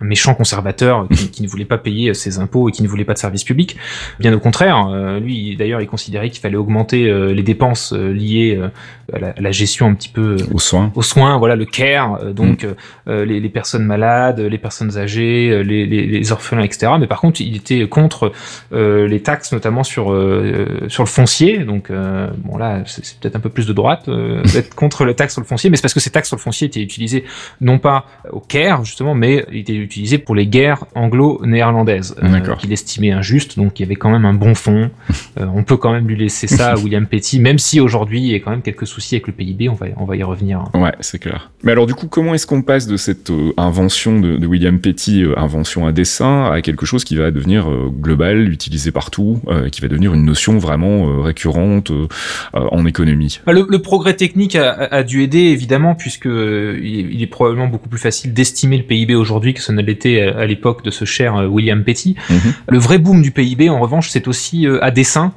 méchant 0.00 0.34
conservateur 0.34 1.08
qui, 1.32 1.42
ne 1.42 1.48
voulait 1.48 1.64
pas 1.64 1.78
payer 1.78 2.14
ses 2.14 2.38
impôts 2.38 2.68
et 2.68 2.72
qui 2.72 2.82
ne 2.82 2.88
voulait 2.88 3.04
pas 3.04 3.14
de 3.14 3.18
services 3.18 3.44
publics. 3.44 3.76
Bien 4.18 4.32
au 4.32 4.40
contraire, 4.40 4.88
euh, 4.88 5.20
lui 5.20 5.56
d'ailleurs 5.56 5.80
il 5.80 5.86
considérait 5.86 6.30
qu'il 6.30 6.40
fallait 6.40 6.56
augmenter 6.56 7.06
les 7.34 7.42
dépenses 7.42 7.92
liées 7.92 8.60
à 9.12 9.18
la, 9.18 9.34
la, 9.38 9.50
gestion 9.52 9.86
un 9.86 9.94
petit 9.94 10.08
peu 10.08 10.36
aux 10.52 10.58
soins, 10.58 10.92
aux 10.94 11.02
soins, 11.02 11.38
voilà 11.38 11.56
le 11.56 11.64
care, 11.64 12.32
donc 12.32 12.64
mm. 13.06 13.22
les, 13.22 13.40
les, 13.40 13.48
personnes 13.48 13.84
malades, 13.84 14.40
les 14.40 14.58
personnes 14.58 14.98
âgées, 14.98 15.62
les, 15.64 15.86
les, 15.86 16.06
les, 16.06 16.32
orphelins, 16.32 16.62
etc. 16.62 16.92
Mais 16.98 17.06
par 17.06 17.20
contre, 17.20 17.40
il 17.40 17.56
était 17.56 17.88
contre 17.88 18.32
les 18.72 19.22
taxes, 19.22 19.52
notamment 19.52 19.84
sur 19.84 20.06
sur 20.88 21.02
le 21.02 21.08
foncier. 21.08 21.58
Donc 21.58 21.90
bon 21.90 22.56
là, 22.58 22.82
c'est 22.86 23.18
peut-être 23.18 23.36
un 23.36 23.40
peu 23.40 23.50
plus 23.50 23.66
de 23.66 23.72
droite 23.72 24.08
euh, 24.08 24.42
d'être 24.52 24.74
contre 24.74 25.04
la 25.04 25.14
taxe 25.14 25.34
sur 25.34 25.42
le 25.46 25.48
foncier, 25.48 25.70
mais 25.70 25.76
c'est 25.76 25.82
parce 25.82 25.94
que 25.94 26.00
ces 26.00 26.10
taxes 26.10 26.28
sur 26.28 26.36
le 26.36 26.42
foncier 26.42 26.66
étaient 26.66 26.82
utilisées 26.82 27.24
non 27.60 27.78
pas 27.78 28.06
au 28.30 28.40
Caire 28.40 28.84
justement, 28.84 29.14
mais 29.14 29.46
étaient 29.52 29.74
utilisées 29.74 30.18
pour 30.18 30.34
les 30.34 30.46
guerres 30.46 30.84
anglo-néerlandaises 30.94 32.16
euh, 32.22 32.54
qu'il 32.56 32.72
estimait 32.72 33.12
injustes. 33.12 33.56
Donc 33.56 33.78
il 33.78 33.82
y 33.82 33.86
avait 33.86 33.94
quand 33.94 34.10
même 34.10 34.24
un 34.24 34.34
bon 34.34 34.54
fond. 34.54 34.90
Euh, 35.38 35.46
on 35.54 35.64
peut 35.64 35.76
quand 35.76 35.92
même 35.92 36.08
lui 36.08 36.16
laisser 36.16 36.46
ça 36.46 36.70
à 36.72 36.76
William 36.78 37.06
Petty, 37.06 37.40
même 37.40 37.58
si 37.58 37.78
aujourd'hui 37.78 38.20
il 38.22 38.28
y 38.28 38.34
a 38.34 38.38
quand 38.38 38.50
même 38.50 38.62
quelques 38.62 38.86
soucis 38.86 39.16
avec 39.16 39.26
le 39.26 39.34
PIB. 39.34 39.68
On 39.68 39.74
va 39.74 39.86
on 39.96 40.04
va 40.04 40.16
y 40.16 40.22
revenir. 40.22 40.64
Ouais, 40.72 40.92
c'est 41.00 41.18
clair. 41.18 41.50
Mais 41.62 41.72
alors 41.72 41.86
du 41.86 41.94
coup, 41.94 42.06
comment 42.06 42.32
est-ce 42.32 42.46
qu'on 42.46 42.62
passe 42.62 42.86
de 42.86 42.96
cette 42.96 43.30
invention 43.58 44.18
de, 44.18 44.36
de, 44.36 44.46
William 44.46 44.78
Petty, 44.78 45.24
invention 45.36 45.86
à 45.86 45.92
dessin, 45.92 46.50
à 46.50 46.62
quelque 46.62 46.86
chose 46.86 47.04
qui 47.04 47.16
va 47.16 47.30
devenir 47.30 47.68
global, 48.00 48.50
utilisé 48.50 48.92
partout, 48.92 49.42
qui 49.72 49.80
va 49.82 49.88
devenir 49.88 50.14
une 50.14 50.24
notion 50.24 50.56
vraiment 50.58 51.22
récurrente 51.22 51.92
en 52.54 52.86
économie? 52.86 53.40
Bah, 53.44 53.52
le, 53.52 53.66
le, 53.68 53.82
progrès 53.82 54.14
technique 54.14 54.56
a, 54.56 54.72
a, 54.72 55.02
dû 55.02 55.22
aider 55.22 55.35
évidemment 55.38 55.94
puisque 55.94 56.26
euh, 56.26 56.78
il, 56.82 57.22
est 57.22 57.26
probablement 57.26 57.66
beaucoup 57.66 57.88
plus 57.88 57.98
facile 57.98 58.32
d'estimer 58.32 58.76
le 58.76 58.84
PIB 58.84 59.14
aujourd'hui 59.14 59.54
que 59.54 59.62
ce 59.62 59.72
ne 59.72 59.82
l'était 59.82 60.20
à, 60.20 60.46
l'époque 60.46 60.84
de 60.84 60.90
ce 60.90 61.04
cher 61.04 61.36
euh, 61.36 61.46
William 61.46 61.84
Petty. 61.84 62.16
Mhm. 62.30 62.54
Le 62.68 62.78
vrai 62.78 62.98
boom 62.98 63.22
du 63.22 63.30
PIB 63.30 63.68
en 63.70 63.80
revanche 63.80 64.10
c'est 64.10 64.28
aussi 64.28 64.66
euh, 64.66 64.82
à 64.84 64.90
dessin. 64.90 65.32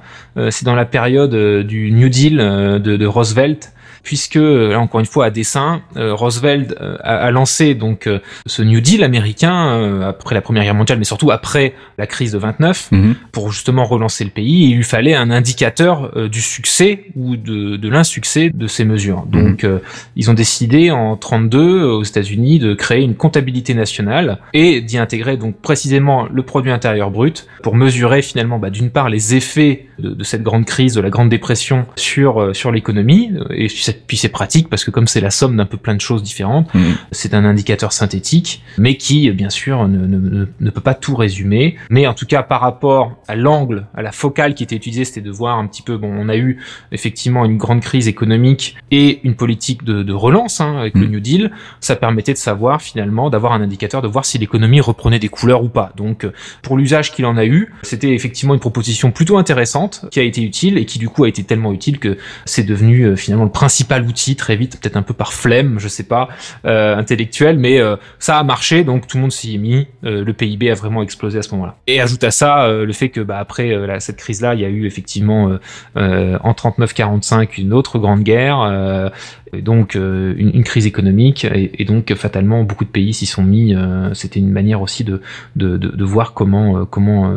c'est 0.49 0.65
dans 0.65 0.75
la 0.75 0.85
période 0.85 1.35
du 1.65 1.91
New 1.91 2.09
Deal 2.09 2.37
de, 2.37 2.79
de 2.79 3.05
Roosevelt 3.05 3.73
puisque 4.09 4.39
là 4.39 4.79
encore 4.79 4.99
une 4.99 5.05
fois 5.05 5.25
à 5.25 5.29
dessin, 5.29 5.83
euh, 5.95 6.15
Roosevelt 6.15 6.75
euh, 6.81 6.97
a, 7.03 7.29
lancé 7.29 7.75
donc 7.75 8.07
euh, 8.07 8.17
ce 8.47 8.63
New 8.63 8.81
Deal 8.81 9.03
américain 9.03 10.01
après 10.03 10.33
la 10.33 10.41
Première 10.41 10.63
Guerre 10.63 10.73
mondiale, 10.73 10.97
mais 10.97 11.03
surtout 11.03 11.29
après 11.29 11.75
la 11.99 12.07
crise 12.07 12.31
de 12.31 12.39
29, 12.39 12.91
mhm. 12.91 13.15
pour 13.31 13.51
justement 13.51 13.85
relancer 13.85 14.23
le 14.23 14.31
pays. 14.31 14.71
il 14.71 14.77
lui 14.77 14.83
fallait 14.83 15.13
un 15.13 15.29
indicateur 15.29 16.27
du 16.27 16.41
succès 16.41 17.05
ou 17.15 17.37
de, 17.37 17.75
de 17.75 17.87
l'insuccès 17.89 18.49
de 18.49 18.65
ces 18.65 18.83
mesures. 18.83 19.27
Mhm. 19.27 19.31
Donc 19.31 19.67
ils 20.15 20.31
ont 20.31 20.33
décidé 20.33 20.89
en 20.89 21.15
32 21.15 21.83
aux 21.83 22.03
États-Unis 22.03 22.57
de 22.57 22.73
créer 22.73 23.03
une 23.03 23.15
comptabilité 23.15 23.75
nationale 23.75 24.39
et 24.53 24.81
d'y 24.81 24.97
intégrer 24.97 25.37
donc 25.37 25.57
précisément 25.57 26.27
le 26.31 26.41
produit 26.41 26.71
intérieur 26.71 27.11
brut 27.11 27.45
pour 27.61 27.75
mesurer 27.75 28.23
finalement 28.23 28.57
bah, 28.57 28.71
d'une 28.71 28.89
part 28.89 29.09
les 29.09 29.35
effets 29.35 29.85
de, 29.99 30.09
de, 30.09 30.23
cette 30.23 30.41
grande 30.41 30.65
crise, 30.65 30.95
de 30.95 31.01
la 31.01 31.11
grande 31.11 31.29
dépression 31.29 31.85
sur 31.95 32.55
sur 32.55 32.71
l'économie 32.71 33.33
et 33.51 33.69
puis 34.07 34.17
c'est 34.17 34.29
pratique 34.29 34.69
parce 34.69 34.83
que 34.83 34.91
comme 34.91 35.07
c'est 35.07 35.21
la 35.21 35.31
somme 35.31 35.57
d'un 35.57 35.65
peu 35.65 35.77
plein 35.77 35.95
de 35.95 36.01
choses 36.01 36.23
différentes, 36.23 36.73
mm. 36.73 36.93
c'est 37.11 37.33
un 37.33 37.45
indicateur 37.45 37.91
synthétique, 37.91 38.63
mais 38.77 38.97
qui 38.97 39.29
bien 39.31 39.49
sûr 39.49 39.87
ne, 39.87 40.05
ne, 40.05 40.45
ne, 40.59 40.69
peut 40.69 40.81
pas 40.81 40.93
tout 40.93 41.15
résumer. 41.15 41.75
Mais 41.89 42.07
en 42.07 42.13
tout 42.13 42.25
cas 42.25 42.43
par 42.43 42.61
rapport 42.61 43.15
à 43.27 43.35
l'angle, 43.35 43.87
à 43.95 44.01
la 44.01 44.11
focale 44.11 44.55
qui 44.55 44.63
était 44.63 44.75
utilisée, 44.75 45.05
c'était 45.05 45.21
de 45.21 45.31
voir 45.31 45.57
un 45.57 45.67
petit 45.67 45.81
peu. 45.81 45.97
Bon, 45.97 46.11
on 46.11 46.29
a 46.29 46.37
eu 46.37 46.59
effectivement 46.91 47.45
une 47.45 47.57
grande 47.57 47.81
crise 47.81 48.07
économique 48.07 48.75
et 48.91 49.19
une 49.23 49.35
politique 49.35 49.83
de, 49.83 50.03
de 50.03 50.13
relance 50.13 50.61
hein, 50.61 50.77
avec 50.77 50.95
le 50.95 51.07
mm. 51.07 51.11
New 51.11 51.19
Deal. 51.19 51.51
Ça 51.79 51.95
permettait 51.95 52.33
de 52.33 52.37
savoir 52.37 52.81
finalement 52.81 53.29
d'avoir 53.29 53.53
un 53.53 53.61
indicateur 53.61 54.01
de 54.01 54.07
voir 54.07 54.25
si 54.25 54.37
l'économie 54.37 54.81
reprenait 54.81 55.19
des 55.19 55.29
couleurs 55.29 55.63
ou 55.63 55.69
pas. 55.69 55.91
Donc 55.95 56.27
pour 56.61 56.77
l'usage 56.77 57.11
qu'il 57.11 57.25
en 57.25 57.37
a 57.37 57.45
eu, 57.45 57.73
c'était 57.83 58.13
effectivement 58.13 58.53
une 58.53 58.59
proposition 58.59 59.11
plutôt 59.11 59.37
intéressante 59.37 60.05
qui 60.11 60.19
a 60.19 60.23
été 60.23 60.41
utile 60.41 60.77
et 60.77 60.85
qui 60.85 60.99
du 60.99 61.09
coup 61.09 61.23
a 61.23 61.29
été 61.29 61.43
tellement 61.43 61.73
utile 61.73 61.99
que 61.99 62.17
c'est 62.45 62.63
devenu 62.63 63.03
euh, 63.03 63.15
finalement 63.15 63.45
le 63.45 63.51
principe 63.51 63.78
pas 63.83 63.99
l'outil 63.99 64.35
très 64.35 64.55
vite, 64.55 64.79
peut-être 64.79 64.97
un 64.97 65.01
peu 65.01 65.13
par 65.13 65.33
flemme, 65.33 65.79
je 65.79 65.87
sais 65.87 66.03
pas, 66.03 66.29
euh, 66.65 66.95
intellectuel, 66.95 67.57
mais 67.57 67.79
euh, 67.79 67.95
ça 68.19 68.37
a 68.37 68.43
marché, 68.43 68.83
donc 68.83 69.07
tout 69.07 69.17
le 69.17 69.21
monde 69.21 69.31
s'y 69.31 69.55
est 69.55 69.57
mis. 69.57 69.87
Euh, 70.03 70.23
le 70.23 70.33
PIB 70.33 70.71
a 70.71 70.75
vraiment 70.75 71.03
explosé 71.03 71.39
à 71.39 71.41
ce 71.41 71.51
moment-là. 71.51 71.77
Et 71.87 72.01
ajoute 72.01 72.23
à 72.23 72.31
ça 72.31 72.67
le 72.69 72.93
fait 72.93 73.09
que 73.09 73.21
bah, 73.21 73.37
après 73.39 73.73
cette 73.99 74.17
crise-là, 74.17 74.55
il 74.55 74.61
y 74.61 74.65
a 74.65 74.69
eu 74.69 74.85
effectivement 74.85 75.57
en 75.95 76.51
39-45 76.51 77.59
une 77.59 77.73
autre 77.73 77.99
grande 77.99 78.21
guerre, 78.21 79.11
donc 79.53 79.95
une, 79.95 80.63
crise 80.63 80.85
économique, 80.85 81.45
et, 81.45 81.85
donc 81.85 82.13
fatalement 82.15 82.63
beaucoup 82.63 82.85
de 82.85 82.89
pays 82.89 83.13
s'y 83.13 83.25
sont 83.25 83.43
mis. 83.43 83.75
C'était 84.13 84.39
une 84.39 84.51
manière 84.51 84.81
aussi 84.81 85.03
de, 85.03 85.21
de, 85.55 85.77
de, 85.77 85.89
de 85.89 86.03
voir 86.03 86.33
comment 86.33 86.85
comment 86.85 87.35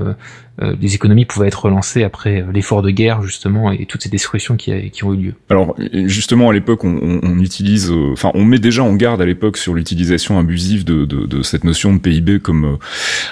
les 0.58 0.94
économies 0.94 1.24
pouvaient 1.24 1.48
être 1.48 1.64
relancées 1.64 2.04
après 2.04 2.44
l'effort 2.52 2.82
de 2.82 2.90
guerre 2.90 3.22
justement 3.22 3.72
et 3.72 3.86
toutes 3.86 4.02
ces 4.02 4.08
destructions 4.08 4.56
qui, 4.56 4.90
qui 4.90 5.04
ont 5.04 5.14
eu 5.14 5.16
lieu. 5.16 5.34
Alors 5.48 5.74
justement 5.92 6.50
à 6.50 6.52
l'époque 6.52 6.84
on, 6.84 7.20
on, 7.22 7.38
utilise, 7.38 7.90
enfin 8.12 8.30
on 8.34 8.44
met 8.44 8.58
déjà 8.58 8.84
en 8.84 8.94
garde 8.94 9.22
à 9.22 9.26
l'époque 9.26 9.56
sur 9.56 9.74
l'utilisation 9.74 10.38
abusive 10.38 10.84
de, 10.84 11.04
de, 11.04 11.26
de, 11.26 11.42
cette 11.42 11.64
notion 11.64 11.94
de 11.94 11.98
PIB 11.98 12.40
comme 12.40 12.78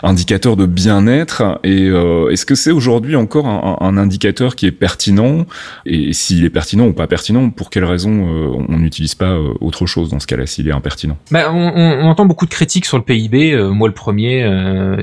indicateur 0.02 0.56
de 0.56 0.66
bien-être. 0.66 1.60
Et 1.62 1.86
est-ce 2.30 2.46
que 2.46 2.54
c'est 2.54 2.70
aujourd'hui 2.70 3.16
encore 3.16 3.46
un, 3.46 3.76
un, 3.80 3.96
indicateur 3.98 4.56
qui 4.56 4.66
est 4.66 4.72
pertinent? 4.72 5.46
Et 5.84 6.12
s'il 6.12 6.44
est 6.44 6.50
pertinent 6.50 6.86
ou 6.86 6.92
pas 6.92 7.06
pertinent, 7.06 7.50
pour 7.50 7.70
quelles 7.70 7.84
raisons 7.84 8.10
on 8.68 8.78
n'utilise 8.78 9.14
pas 9.14 9.36
autre 9.60 9.86
chose 9.86 10.08
dans 10.08 10.20
ce 10.20 10.26
cas-là 10.26 10.46
s'il 10.46 10.68
est 10.68 10.72
impertinent? 10.72 11.18
Bah, 11.30 11.52
on, 11.52 11.72
on, 11.74 12.06
entend 12.06 12.26
beaucoup 12.26 12.46
de 12.46 12.50
critiques 12.50 12.86
sur 12.86 12.96
le 12.96 13.04
PIB. 13.04 13.56
moi 13.72 13.88
le 13.88 13.94
premier, 13.94 14.40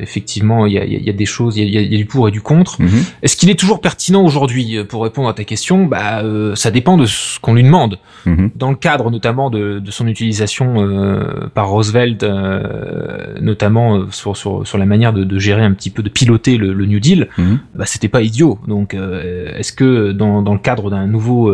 effectivement 0.01 0.65
il 0.65 0.73
y 0.73 0.79
a, 0.79 0.85
y 0.85 1.09
a, 1.09 1.13
des 1.13 1.25
choses, 1.25 1.57
il 1.57 1.69
y 1.69 1.77
a, 1.77 1.81
y 1.81 1.95
a, 1.95 1.97
du 1.97 2.05
pour 2.07 2.27
et 2.27 2.31
du 2.31 2.41
contre. 2.41 2.81
Mhm. 2.81 3.03
Est-ce 3.21 3.35
qu'il 3.37 3.49
est 3.49 3.59
toujours 3.59 3.81
pertinent 3.81 4.23
aujourd'hui 4.23 4.83
Pour 4.87 5.03
répondre 5.03 5.29
à 5.29 5.33
ta 5.33 5.43
question, 5.43 5.85
bah 5.85 6.23
ça 6.55 6.71
dépend 6.71 6.97
de 6.97 7.05
ce 7.05 7.39
qu'on 7.39 7.53
lui 7.53 7.63
demande. 7.63 7.99
Mhm. 8.25 8.51
Dans 8.55 8.69
le 8.69 8.75
cadre 8.75 9.11
notamment 9.11 9.49
de, 9.49 9.79
de 9.79 9.91
son 9.91 10.07
utilisation 10.07 10.75
euh, 10.77 11.47
par 11.53 11.69
Roosevelt, 11.69 12.23
euh, 12.23 13.35
notamment 13.41 13.97
euh, 13.97 14.05
sur, 14.11 14.35
sur, 14.35 14.67
sur, 14.67 14.77
la 14.77 14.85
manière 14.85 15.13
de, 15.13 15.23
de, 15.23 15.39
gérer 15.39 15.63
un 15.63 15.73
petit 15.73 15.89
peu, 15.89 16.03
de 16.03 16.09
piloter 16.09 16.57
le, 16.57 16.73
le 16.73 16.85
New 16.85 16.99
Deal, 16.99 17.27
mhm. 17.37 17.59
bah, 17.75 17.85
c'était 17.85 18.07
pas 18.07 18.21
idiot. 18.21 18.59
Donc, 18.67 18.93
est-ce 18.93 19.71
que 19.71 20.11
dans, 20.11 20.41
dans 20.41 20.53
le 20.53 20.59
cadre 20.59 20.89
d'un 20.89 21.07
nouveau 21.07 21.53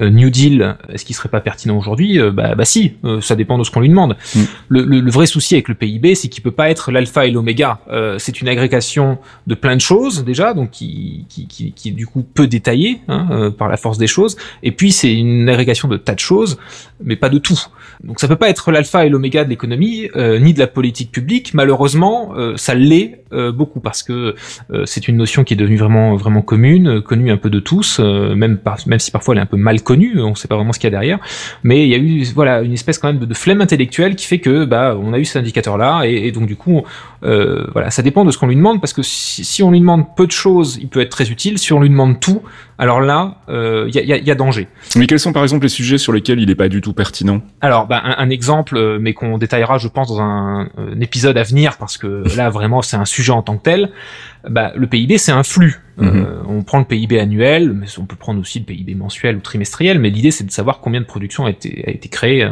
New 0.00 0.30
Deal, 0.30 0.76
est-ce 0.88 1.04
qu'il 1.04 1.14
serait 1.14 1.28
pas 1.28 1.40
pertinent 1.40 1.76
aujourd'hui? 1.76 2.18
Bah, 2.32 2.54
bah 2.54 2.64
si, 2.64 2.94
ça 3.20 3.36
dépend 3.36 3.58
de 3.58 3.64
ce 3.64 3.70
qu'on 3.70 3.80
lui 3.80 3.88
demande. 3.88 4.16
Le, 4.68 4.84
le, 4.84 5.00
le, 5.00 5.10
vrai 5.10 5.26
souci 5.26 5.54
avec 5.54 5.68
le 5.68 5.74
PIB, 5.74 6.14
c'est 6.14 6.28
qu'il 6.28 6.42
peut 6.42 6.50
pas 6.50 6.70
être 6.70 6.92
l'alpha 6.92 7.26
et 7.26 7.30
l'oméga. 7.30 7.80
c'est 8.18 8.40
une 8.40 8.48
agrégation 8.48 9.18
de 9.46 9.54
plein 9.54 9.76
de 9.76 9.80
choses 9.80 9.93
déjà, 10.24 10.54
donc 10.54 10.70
qui, 10.70 11.26
qui, 11.28 11.46
qui, 11.46 11.72
qui 11.72 11.88
est 11.88 11.92
du 11.92 12.06
coup 12.06 12.22
peu 12.22 12.46
détaillée 12.46 13.00
hein, 13.08 13.52
par 13.56 13.68
la 13.68 13.76
force 13.76 13.98
des 13.98 14.06
choses. 14.06 14.36
Et 14.62 14.72
puis 14.72 14.92
c'est 14.92 15.12
une 15.12 15.48
agrégation 15.48 15.88
de 15.88 15.96
tas 15.96 16.14
de 16.14 16.20
choses, 16.20 16.58
mais 17.02 17.16
pas 17.16 17.28
de 17.28 17.38
tout. 17.38 17.60
Donc 18.02 18.20
ça 18.20 18.28
peut 18.28 18.36
pas 18.36 18.48
être 18.48 18.70
l'alpha 18.70 19.06
et 19.06 19.08
l'oméga 19.08 19.44
de 19.44 19.50
l'économie, 19.50 20.08
euh, 20.16 20.38
ni 20.38 20.52
de 20.52 20.58
la 20.58 20.66
politique 20.66 21.12
publique. 21.12 21.54
Malheureusement, 21.54 22.32
euh, 22.36 22.54
ça 22.56 22.74
l'est 22.74 23.20
euh, 23.32 23.52
beaucoup 23.52 23.80
parce 23.80 24.02
que 24.02 24.34
c'est 24.84 25.08
une 25.08 25.16
notion 25.16 25.44
qui 25.44 25.54
est 25.54 25.56
devenue 25.56 25.76
vraiment 25.76 26.16
vraiment 26.16 26.42
commune, 26.42 27.00
connue 27.02 27.30
un 27.30 27.36
peu 27.36 27.50
de 27.50 27.60
tous, 27.60 27.98
même 28.00 28.58
même 28.86 28.98
si 28.98 29.10
parfois 29.10 29.34
elle 29.34 29.38
est 29.38 29.42
un 29.42 29.46
peu 29.46 29.56
mal 29.56 29.82
connue, 29.82 30.20
on 30.20 30.34
sait 30.34 30.48
pas 30.48 30.56
vraiment 30.56 30.72
ce 30.72 30.78
qu'il 30.78 30.86
y 30.86 30.88
a 30.88 30.90
derrière. 30.90 31.18
Mais 31.62 31.84
il 31.84 31.88
y 31.88 31.94
a 31.94 31.98
eu 31.98 32.24
voilà 32.34 32.62
une 32.62 32.72
espèce 32.72 32.98
quand 32.98 33.12
même 33.12 33.24
de, 33.24 33.34
flemme 33.34 33.60
intellectuelle 33.60 34.16
qui 34.16 34.26
fait 34.26 34.38
que 34.38 34.64
bah 34.64 34.96
on 35.00 35.12
a 35.12 35.18
eu 35.18 35.24
cet 35.24 35.36
indicateur 35.36 35.76
là 35.76 36.02
et, 36.04 36.30
donc 36.32 36.46
du 36.46 36.56
coup 36.56 36.82
voilà 37.22 37.90
ça 37.90 38.02
dépend 38.02 38.24
de 38.24 38.30
ce 38.30 38.38
qu'on 38.38 38.46
lui 38.46 38.56
demande 38.56 38.80
parce 38.80 38.92
que 38.92 39.02
si, 39.02 39.44
si, 39.44 39.62
on 39.62 39.70
lui 39.70 39.80
demande 39.84 40.16
peu 40.16 40.26
de 40.26 40.32
choses, 40.32 40.78
il 40.80 40.88
peut 40.88 41.00
être 41.00 41.10
très 41.10 41.30
utile. 41.30 41.58
Si 41.58 41.72
on 41.72 41.80
lui 41.80 41.88
demande 41.88 42.20
tout, 42.20 42.42
alors 42.78 43.00
là 43.00 43.38
il 43.48 43.94
y 43.94 44.12
a, 44.12 44.16
y, 44.16 44.30
a, 44.30 44.34
danger. 44.34 44.68
Mais 44.96 45.06
quels 45.06 45.20
sont 45.20 45.32
par 45.32 45.42
exemple 45.42 45.62
les 45.62 45.68
sujets 45.68 45.98
sur 45.98 46.12
lesquels 46.12 46.40
il 46.40 46.48
n'est 46.48 46.54
pas 46.54 46.68
du 46.68 46.80
tout 46.80 46.92
pertinent? 46.92 47.40
Alors 47.60 47.86
bah, 47.86 48.02
un, 48.04 48.30
exemple, 48.30 48.76
euh, 48.76 48.98
mais 49.00 49.14
qu'on 49.14 49.38
détaillera, 49.38 49.78
je 49.78 49.88
pense, 49.88 50.08
dans 50.08 50.20
un, 50.20 50.68
épisode 51.00 51.36
à 51.36 51.42
venir, 51.42 51.76
parce 51.78 51.98
que 51.98 52.24
là, 52.36 52.50
vraiment, 52.50 52.82
c'est 52.82 52.96
un 52.96 53.04
sujet 53.04 53.32
en 53.32 53.42
tant 53.42 53.56
que 53.56 53.62
tel. 53.62 53.90
Bah, 54.48 54.72
le 54.74 54.86
PIB, 54.86 55.18
c'est 55.18 55.32
un 55.32 55.42
flux. 55.42 55.80
Euh, 56.00 56.04
mhm. 56.04 56.26
on 56.48 56.62
prend 56.62 56.78
le 56.78 56.84
PIB 56.84 57.20
annuel, 57.20 57.72
mais 57.72 57.86
on 57.98 58.04
peut 58.04 58.16
prendre 58.16 58.40
aussi 58.40 58.58
le 58.58 58.64
PIB 58.64 58.94
mensuel 58.96 59.36
ou 59.36 59.40
trimestriel, 59.40 59.98
mais 59.98 60.10
l'idée, 60.10 60.32
c'est 60.32 60.44
de 60.44 60.50
savoir 60.50 60.80
combien 60.80 61.00
de 61.00 61.06
production 61.06 61.46
a 61.46 61.50
été, 61.50 61.84
a 61.86 61.90
été 61.90 62.08
créée. 62.08 62.42
Euh, 62.42 62.50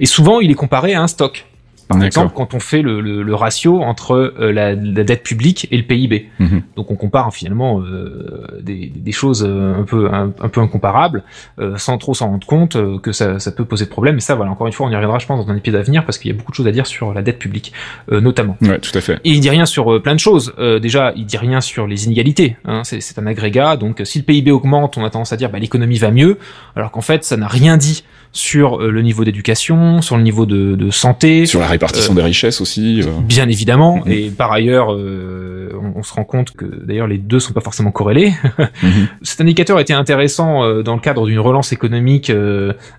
Et 0.00 0.06
souvent, 0.06 0.40
il 0.40 0.50
est 0.50 0.54
comparé 0.54 0.94
à 0.94 1.02
un 1.02 1.06
stock. 1.06 1.46
Par 1.90 2.04
exemple, 2.04 2.32
quand 2.36 2.54
on 2.54 2.60
fait 2.60 2.82
le, 2.82 3.00
le, 3.00 3.24
le 3.24 3.34
ratio 3.34 3.82
entre 3.82 4.32
euh, 4.38 4.52
la, 4.52 4.74
la, 4.74 5.02
dette 5.02 5.24
publique 5.24 5.66
et 5.72 5.76
le 5.76 5.82
PIB. 5.82 6.28
Mhm. 6.38 6.62
Donc 6.76 6.92
on 6.92 6.94
compare 6.94 7.34
finalement 7.34 7.80
euh, 7.80 8.60
des, 8.62 8.92
des, 8.94 9.10
choses 9.10 9.44
euh, 9.44 9.74
un 9.80 9.82
peu 9.82 10.08
un, 10.12 10.28
peu 10.28 10.60
incomparables, 10.60 11.24
euh, 11.58 11.76
sans 11.78 11.98
trop 11.98 12.14
s'en 12.14 12.28
rendre 12.28 12.46
compte 12.46 12.76
que 13.00 13.10
ça, 13.10 13.40
ça, 13.40 13.50
peut 13.50 13.64
poser 13.64 13.86
de 13.86 13.90
problème. 13.90 14.14
Mais 14.14 14.20
ça, 14.20 14.36
voilà, 14.36 14.52
encore 14.52 14.68
une 14.68 14.72
fois, 14.72 14.86
on 14.86 14.90
y 14.90 14.94
reviendra, 14.94 15.18
je 15.18 15.26
pense, 15.26 15.44
dans 15.44 15.52
un 15.52 15.56
épisode 15.56 15.80
à 15.80 15.82
venir, 15.82 16.04
parce 16.04 16.18
qu'il 16.18 16.30
y 16.30 16.34
a 16.34 16.36
beaucoup 16.36 16.52
de 16.52 16.56
choses 16.56 16.68
à 16.68 16.72
dire 16.72 16.86
sur 16.86 17.12
la 17.12 17.22
dette 17.22 17.40
publique, 17.40 17.72
notamment. 18.08 18.56
Ouais, 18.62 18.78
tout 18.78 18.96
à 18.96 19.00
fait. 19.00 19.14
Et 19.24 19.30
il 19.30 19.40
dit 19.40 19.50
rien 19.50 19.66
sur 19.66 20.00
plein 20.00 20.14
de 20.14 20.20
choses. 20.20 20.54
déjà, 20.80 21.12
il 21.16 21.26
dit 21.26 21.38
rien 21.38 21.60
sur 21.60 21.88
les 21.88 22.06
inégalités. 22.06 22.56
Hein, 22.64 22.82
c'est 22.84 23.18
un 23.18 23.26
agrégat. 23.26 23.76
Donc 23.76 24.00
si 24.04 24.18
le 24.18 24.24
PIB 24.24 24.52
augmente, 24.52 24.96
on 24.96 25.04
a 25.04 25.10
tendance 25.10 25.32
à 25.32 25.36
dire 25.36 25.50
bah, 25.50 25.58
l'économie 25.58 25.98
va 25.98 26.12
mieux, 26.12 26.38
alors 26.76 26.92
qu'en 26.92 27.00
fait, 27.00 27.24
ça 27.24 27.36
n'a 27.36 27.48
rien 27.48 27.76
dit 27.76 28.04
sur 28.32 28.78
le 28.78 29.02
niveau 29.02 29.24
d'éducation, 29.24 30.02
sur 30.02 30.16
le 30.16 30.22
niveau 30.22 30.46
de, 30.46 30.76
de 30.76 30.90
santé, 30.90 31.46
sur 31.46 31.60
la 31.60 31.66
répartition 31.66 32.12
euh, 32.12 32.16
des 32.16 32.22
richesses 32.22 32.60
aussi. 32.60 33.02
Euh. 33.02 33.06
Bien 33.20 33.48
évidemment, 33.48 33.96
mhm. 34.04 34.12
et 34.12 34.30
par 34.30 34.52
ailleurs, 34.52 34.92
euh, 34.92 35.72
on, 35.94 36.02
se 36.02 36.14
rend 36.14 36.24
compte 36.24 36.52
que 36.52 36.64
d'ailleurs 36.64 37.06
les 37.06 37.18
deux 37.18 37.40
sont 37.40 37.52
pas 37.52 37.60
forcément 37.60 37.90
corrélés. 37.90 38.32
Mhm. 38.82 39.08
Cet 39.22 39.40
indicateur 39.40 39.78
était 39.80 39.92
intéressant 39.92 40.82
dans 40.82 40.94
le 40.94 41.00
cadre 41.00 41.26
d'une 41.26 41.38
relance 41.38 41.72
économique, 41.72 42.30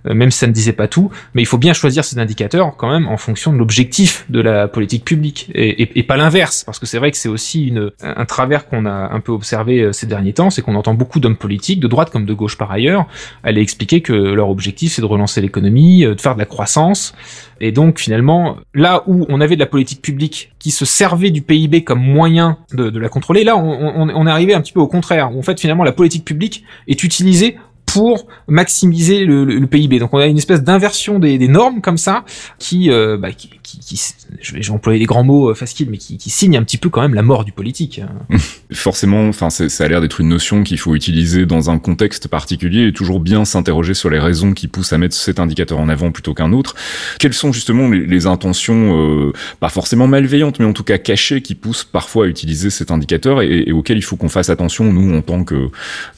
même 0.06 0.32
si 0.32 0.38
ça 0.38 0.48
ne 0.48 0.52
disait 0.52 0.74
pas 0.74 0.88
tout, 0.88 1.10
mais 1.34 1.42
il 1.42 1.46
faut 1.46 1.58
bien 1.58 1.74
choisir 1.74 2.04
cet 2.04 2.20
indicateur 2.20 2.76
quand 2.78 2.90
même 2.90 3.08
en 3.08 3.18
fonction 3.18 3.52
de 3.54 3.58
l'objectif 3.58 4.26
de 4.30 4.42
la 4.42 4.68
politique 4.68 5.04
publique 5.04 5.50
et, 5.56 5.98
et, 5.98 6.04
pas 6.04 6.18
l'inverse, 6.18 6.64
parce 6.66 6.78
que 6.78 6.86
c'est 6.86 6.98
vrai 6.98 7.10
que 7.12 7.18
c'est 7.18 7.30
aussi 7.30 7.68
une, 7.68 7.92
un 8.04 8.26
travers 8.26 8.68
qu'on 8.68 8.86
a 8.86 8.92
un 9.12 9.20
peu 9.22 9.32
observé 9.32 9.92
ces 9.94 10.06
derniers 10.06 10.34
temps, 10.34 10.50
c'est 10.50 10.62
qu'on 10.62 10.76
entend 10.76 10.94
beaucoup 10.94 11.20
d'hommes 11.20 11.38
politiques, 11.38 11.80
de 11.80 11.88
droite 11.88 12.10
comme 12.12 12.26
de 12.26 12.34
gauche 12.34 12.58
par 12.58 12.72
ailleurs, 12.72 13.08
aller 13.44 13.62
expliquer 13.62 14.02
que 14.02 14.14
leur 14.14 14.50
objectif 14.50 14.94
c'est 14.94 15.02
de 15.02 15.08
relancer 15.08 15.21
l'économie, 15.42 16.04
de 16.04 16.20
faire 16.20 16.36
de 16.36 16.40
la 16.40 16.46
croissance, 16.46 17.14
et 17.60 17.72
donc 17.72 18.00
finalement, 18.00 18.58
là 18.74 19.04
où 19.08 19.26
on 19.30 19.40
avait 19.40 19.56
de 19.56 19.60
la 19.60 19.68
politique 19.68 20.02
publique 20.02 20.52
qui 20.58 20.72
se 20.72 20.84
servait 20.84 21.30
du 21.30 21.42
PIB 21.42 21.84
comme 21.84 22.02
moyen 22.02 22.58
de, 22.74 23.00
la 23.00 23.08
contrôler, 23.08 23.44
là 23.44 23.56
on, 23.56 24.28
est 24.28 24.32
arrivé 24.32 24.54
un 24.54 24.62
petit 24.62 24.74
peu 24.74 24.80
au 24.80 24.88
contraire. 24.88 25.30
En 25.30 25.42
fait 25.44 25.60
finalement 25.60 25.84
la 25.84 25.92
politique 25.92 26.26
publique 26.26 26.64
est 26.88 27.04
utilisée 27.04 27.58
pour 27.86 28.26
maximiser 28.48 29.26
le, 29.26 29.66
PIB. 29.68 30.00
Donc 30.00 30.14
on 30.14 30.18
a 30.18 30.26
une 30.26 30.38
espèce 30.38 30.64
d'inversion 30.64 31.20
des, 31.20 31.38
des, 31.38 31.48
normes 31.48 31.82
comme 31.82 31.98
ça 31.98 32.24
qui, 32.58 32.90
euh, 32.90 33.18
bah, 33.18 33.32
qui, 33.32 33.50
qui, 33.80 33.96
qui, 33.98 34.02
je 34.42 34.54
vais 34.54 34.70
employer 34.70 35.00
des 35.00 35.06
grands 35.06 35.24
mots 35.24 35.52
euh, 35.52 35.54
faciles, 35.54 35.88
mais 35.90 35.98
qui, 35.98 36.18
qui 36.18 36.30
signe 36.30 36.58
un 36.58 36.64
petit 36.64 36.78
peu 36.78 36.90
quand 36.90 37.02
même 37.02 37.14
la 37.14 37.22
mort 37.22 37.46
du 37.46 37.52
politique. 37.52 38.02
Forcément, 38.74 39.28
enfin 39.28 39.50
ça 39.50 39.84
a 39.84 39.88
l'air 39.88 40.02
d'être 40.02 40.22
une 40.22 40.30
notion 40.30 40.64
qu'il 40.64 40.78
faut 40.78 40.96
utiliser 40.96 41.46
dans 41.46 41.70
un 41.70 41.80
contexte 41.80 42.28
particulier 42.28 42.88
et 42.88 42.94
toujours 42.94 43.20
bien 43.20 43.46
s'interroger 43.46 43.94
sur 43.94 44.10
les 44.10 44.20
raisons 44.20 44.54
qui 44.54 44.68
poussent 44.68 44.94
à 44.94 44.98
mettre 44.98 45.16
cet 45.16 45.40
indicateur 45.40 45.80
en 45.80 45.90
avant 45.90 46.12
plutôt 46.12 46.34
qu'un 46.34 46.52
autre. 46.52 46.76
Quelles 47.20 47.34
sont 47.34 47.52
justement 47.52 47.88
les, 47.90 48.06
les 48.06 48.28
intentions, 48.28 48.98
euh, 48.98 49.34
pas 49.60 49.70
forcément 49.70 50.08
malveillantes, 50.08 50.60
mais 50.60 50.66
en 50.66 50.74
tout 50.74 50.84
cas 50.84 50.98
cachées, 50.98 51.42
qui 51.42 51.56
poussent 51.56 51.84
parfois 51.84 52.26
à 52.26 52.28
utiliser 52.28 52.70
cet 52.70 52.92
indicateur 52.92 53.42
et, 53.42 53.64
et 53.68 53.72
auxquelles 53.72 53.98
il 53.98 54.04
faut 54.04 54.16
qu'on 54.16 54.30
fasse 54.30 54.50
attention 54.50 54.92
nous 54.92 55.16
en 55.16 55.22
tant 55.22 55.44
que 55.44 55.70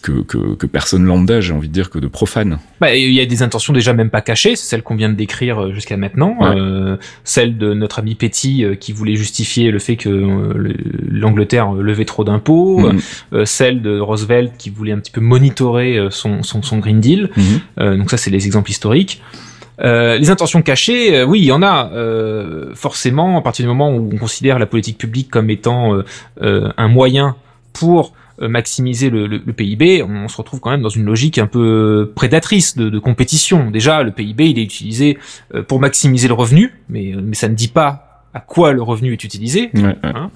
que, 0.01 0.21
que, 0.23 0.55
que 0.55 0.65
personne 0.65 1.05
lambda, 1.05 1.41
j'ai 1.41 1.53
envie 1.53 1.69
de 1.69 1.73
dire 1.73 1.89
que 1.89 1.99
de 1.99 2.07
profane. 2.07 2.59
Bah, 2.81 2.95
il 2.95 3.13
y 3.13 3.21
a 3.21 3.25
des 3.25 3.41
intentions 3.41 3.73
déjà 3.73 3.93
même 3.93 4.09
pas 4.09 4.21
cachées, 4.21 4.55
c'est 4.55 4.65
celle 4.65 4.83
qu'on 4.83 4.95
vient 4.95 5.09
de 5.09 5.15
décrire 5.15 5.61
euh, 5.61 5.73
jusqu'à 5.73 5.97
maintenant, 5.97 6.37
euh, 6.41 6.97
celle 7.43 7.57
de 7.57 7.73
notre 7.73 7.99
ami 7.99 8.15
Petty 8.15 8.63
euh, 8.63 8.75
qui 8.75 8.93
voulait 8.93 9.15
justifier 9.15 9.69
le 9.69 9.79
fait 9.79 9.97
que 9.97 10.07
euh, 10.07 10.73
l'Angleterre 11.09 11.73
levait 11.73 12.05
trop 12.05 12.23
d'impôts, 12.23 12.91
mm. 13.31 13.45
celle 13.45 13.81
de 13.81 13.99
Roosevelt 13.99 14.53
qui 14.57 14.69
voulait 14.69 14.93
un 14.93 14.99
petit 14.99 15.11
peu 15.11 15.21
monitorer 15.21 16.07
son, 16.09 16.43
son, 16.43 16.61
son 16.61 16.77
Green 16.77 16.99
Deal. 16.99 17.29
Mm-hmm. 17.35 17.97
donc 17.97 18.09
ça, 18.09 18.17
c'est 18.17 18.31
les 18.31 18.45
exemples 18.45 18.71
historiques. 18.71 19.21
Euh, 19.81 20.17
les 20.17 20.29
intentions 20.29 20.61
cachées, 20.61 21.23
oui, 21.23 21.39
il 21.39 21.45
y 21.45 21.51
en 21.51 21.63
a 21.63 21.89
euh, 21.91 22.71
forcément 22.75 23.37
à 23.37 23.41
partir 23.41 23.63
du 23.63 23.67
moment 23.67 23.89
où 23.89 24.09
on 24.13 24.17
considère 24.17 24.59
la 24.59 24.67
politique 24.67 24.97
publique 24.97 25.29
comme 25.29 25.49
étant 25.49 25.97
un 26.39 26.87
moyen 26.87 27.35
pour 27.73 28.07
euh, 28.09 28.22
maximiser 28.39 29.09
le, 29.09 29.27
le, 29.27 29.41
le, 29.45 29.53
PIB, 29.53 30.03
on 30.03 30.27
se 30.27 30.37
retrouve 30.37 30.59
quand 30.59 30.71
même 30.71 30.81
dans 30.81 30.89
une 30.89 31.05
logique 31.05 31.37
un 31.37 31.47
peu 31.47 32.11
prédatrice 32.15 32.75
de, 32.75 32.89
de 32.89 32.99
compétition. 32.99 33.69
Déjà, 33.71 34.03
le 34.03 34.11
PIB, 34.11 34.49
il 34.49 34.59
est 34.59 34.63
utilisé 34.63 35.17
euh, 35.53 35.63
pour 35.63 35.79
maximiser 35.79 36.27
le 36.27 36.33
revenu, 36.33 36.73
mais, 36.89 37.13
euh, 37.13 37.21
mais 37.23 37.35
ça 37.35 37.47
ne 37.47 37.55
dit 37.55 37.67
pas 37.67 38.13
à 38.33 38.39
quoi 38.39 38.73
le 38.73 38.81
revenu 38.81 39.13
est 39.13 39.23
utilisé. 39.23 39.69
Hein. 40.03 40.31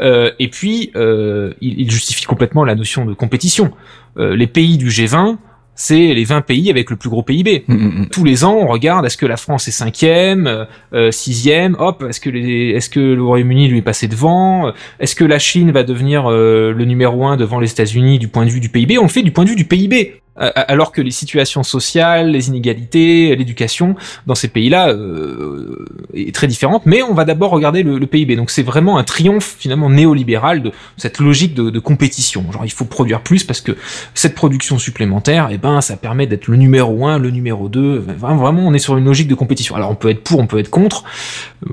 Euh, 0.00 0.30
et 0.38 0.48
puis, 0.48 0.92
euh, 0.94 1.52
il, 1.60 1.80
il, 1.80 1.90
justifie 1.90 2.24
complètement 2.24 2.64
la 2.64 2.74
notion 2.74 3.04
de 3.04 3.12
compétition. 3.12 3.72
Euh, 4.18 4.36
les 4.36 4.46
pays 4.46 4.78
du 4.78 4.88
G20 4.88 5.36
c'est 5.74 6.14
les 6.14 6.24
20 6.24 6.42
pays 6.42 6.70
avec 6.70 6.90
le 6.90 6.96
plus 6.96 7.08
gros 7.08 7.22
PIB. 7.22 7.64
Mm, 7.66 7.74
mm, 7.74 8.00
mm. 8.02 8.08
Tous 8.10 8.24
les 8.24 8.44
ans, 8.44 8.54
on 8.54 8.66
regarde 8.66 9.06
est-ce 9.06 9.16
que 9.16 9.26
la 9.26 9.36
France 9.36 9.66
est 9.68 9.72
cinquième, 9.72 10.46
euh, 10.46 10.64
euh, 10.92 11.10
sixième, 11.10 11.74
hop, 11.78 12.04
est-ce 12.08 12.20
que 12.20 12.30
les, 12.30 12.70
est-ce 12.70 12.90
que 12.90 13.00
le 13.00 13.22
Royaume-Uni 13.22 13.68
lui 13.68 13.78
est 13.78 13.82
passé 13.82 14.06
devant, 14.06 14.72
est-ce 14.98 15.14
que 15.14 15.24
la 15.24 15.38
Chine 15.38 15.70
va 15.72 15.82
devenir 15.82 16.30
euh, 16.30 16.72
le 16.72 16.84
numéro 16.84 17.26
un 17.26 17.36
devant 17.36 17.60
les 17.60 17.70
États-Unis 17.70 18.18
du 18.18 18.28
point 18.28 18.44
de 18.44 18.50
vue 18.50 18.60
du 18.60 18.68
PIB 18.68 18.98
On 18.98 19.04
le 19.04 19.08
fait 19.08 19.22
du 19.22 19.30
point 19.30 19.44
de 19.44 19.50
vue 19.50 19.56
du 19.56 19.64
PIB. 19.64 20.19
Alors 20.36 20.92
que 20.92 21.02
les 21.02 21.10
situations 21.10 21.62
sociales, 21.62 22.30
les 22.30 22.48
inégalités, 22.48 23.34
l'éducation 23.36 23.94
dans 24.26 24.34
ces 24.34 24.48
pays-là 24.48 24.88
euh, 24.88 25.84
est 26.14 26.34
très 26.34 26.46
différente. 26.46 26.86
Mais 26.86 27.02
on 27.02 27.14
va 27.14 27.24
d'abord 27.24 27.50
regarder 27.50 27.82
le, 27.82 28.06
PIB. 28.06 28.36
Donc 28.36 28.50
c'est 28.50 28.62
vraiment 28.62 28.98
un 28.98 29.04
triomphe 29.04 29.56
finalement 29.58 29.90
néolibéral 29.90 30.62
de 30.62 30.72
cette 30.96 31.18
logique 31.18 31.54
de, 31.54 31.78
compétition. 31.78 32.50
Genre 32.52 32.64
il 32.64 32.72
faut 32.72 32.84
produire 32.84 33.22
plus 33.22 33.44
parce 33.44 33.60
que 33.60 33.76
cette 34.14 34.34
production 34.34 34.78
supplémentaire, 34.78 35.48
eh 35.50 35.58
ben 35.58 35.80
ça 35.80 35.96
permet 35.96 36.26
d'être 36.26 36.48
le 36.48 36.56
numéro 36.56 37.06
un, 37.06 37.18
le 37.18 37.30
numéro 37.30 37.68
2. 37.68 37.98
Vraiment, 37.98 38.66
on 38.66 38.72
est 38.72 38.78
sur 38.78 38.96
une 38.96 39.04
logique 39.04 39.28
de 39.28 39.34
compétition. 39.34 39.76
Alors 39.76 39.90
on 39.90 39.94
peut 39.94 40.10
être 40.10 40.22
pour, 40.22 40.40
on 40.40 40.46
peut 40.46 40.58
être 40.58 40.70
contre. 40.70 41.04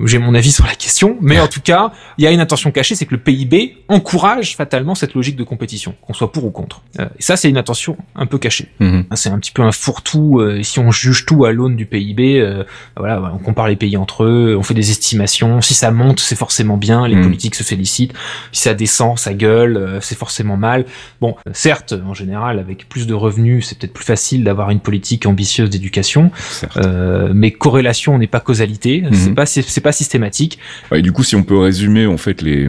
J'ai 0.04 0.18
mon 0.18 0.34
avis 0.34 0.52
sur 0.52 0.66
la 0.66 0.74
question, 0.74 1.16
mais 1.20 1.40
en 1.40 1.48
tout 1.48 1.60
cas, 1.62 1.92
il 2.18 2.24
y 2.24 2.26
a 2.26 2.30
une 2.30 2.40
intention 2.40 2.70
cachée, 2.70 2.94
c'est 2.94 3.06
que 3.06 3.14
le 3.14 3.20
PIB 3.20 3.78
encourage 3.88 4.56
fatalement 4.56 4.94
cette 4.94 5.14
logique 5.14 5.36
de 5.36 5.44
compétition, 5.44 5.94
qu'on 6.02 6.12
soit 6.12 6.32
pour 6.32 6.44
ou 6.44 6.50
contre. 6.50 6.82
Euh, 6.98 7.06
et 7.18 7.22
ça, 7.22 7.36
c'est 7.36 7.48
une 7.48 7.56
intention 7.56 7.96
un 8.14 8.26
peu 8.26 8.38
cachée. 8.38 8.47
Mhm. 8.80 9.04
C'est 9.14 9.30
un 9.30 9.38
petit 9.38 9.52
peu 9.52 9.62
un 9.62 9.72
fourre-tout. 9.72 10.40
Euh, 10.40 10.62
si 10.62 10.78
on 10.78 10.90
juge 10.90 11.26
tout 11.26 11.44
à 11.44 11.52
l'aune 11.52 11.76
du 11.76 11.86
PIB, 11.86 12.40
euh, 12.40 12.64
voilà, 12.96 13.32
on 13.34 13.38
compare 13.38 13.68
les 13.68 13.76
pays 13.76 13.96
entre 13.96 14.24
eux, 14.24 14.56
on 14.58 14.62
fait 14.62 14.74
des 14.74 14.90
estimations. 14.90 15.60
Si 15.60 15.74
ça 15.74 15.90
monte, 15.90 16.20
c'est 16.20 16.36
forcément 16.36 16.76
bien. 16.76 17.06
Les 17.06 17.16
mhm. 17.16 17.22
politiques 17.22 17.54
se 17.54 17.62
félicitent. 17.62 18.12
Si 18.52 18.62
ça 18.62 18.74
descend, 18.74 19.18
ça 19.18 19.34
gueule, 19.34 19.76
euh, 19.76 20.00
c'est 20.00 20.16
forcément 20.18 20.56
mal. 20.56 20.84
Bon, 21.20 21.36
certes, 21.52 21.94
en 22.06 22.14
général, 22.14 22.58
avec 22.58 22.88
plus 22.88 23.06
de 23.06 23.14
revenus, 23.14 23.66
c'est 23.66 23.78
peut-être 23.78 23.92
plus 23.92 24.04
facile 24.04 24.44
d'avoir 24.44 24.70
une 24.70 24.80
politique 24.80 25.26
ambitieuse 25.26 25.70
d'éducation. 25.70 26.30
mais 27.34 27.50
corrélation 27.50 28.18
n'est 28.18 28.26
pas 28.26 28.40
causalité. 28.40 29.02
Mhm. 29.02 29.14
C'est 29.14 29.34
pas 29.34 29.46
c'est 29.46 29.80
pas 29.80 29.92
systématique. 29.92 30.58
et 30.94 31.02
du 31.02 31.12
coup, 31.12 31.24
si 31.24 31.36
on 31.36 31.42
peut 31.42 31.58
résumer 31.58 32.06
en 32.06 32.16
fait 32.16 32.42
les 32.42 32.68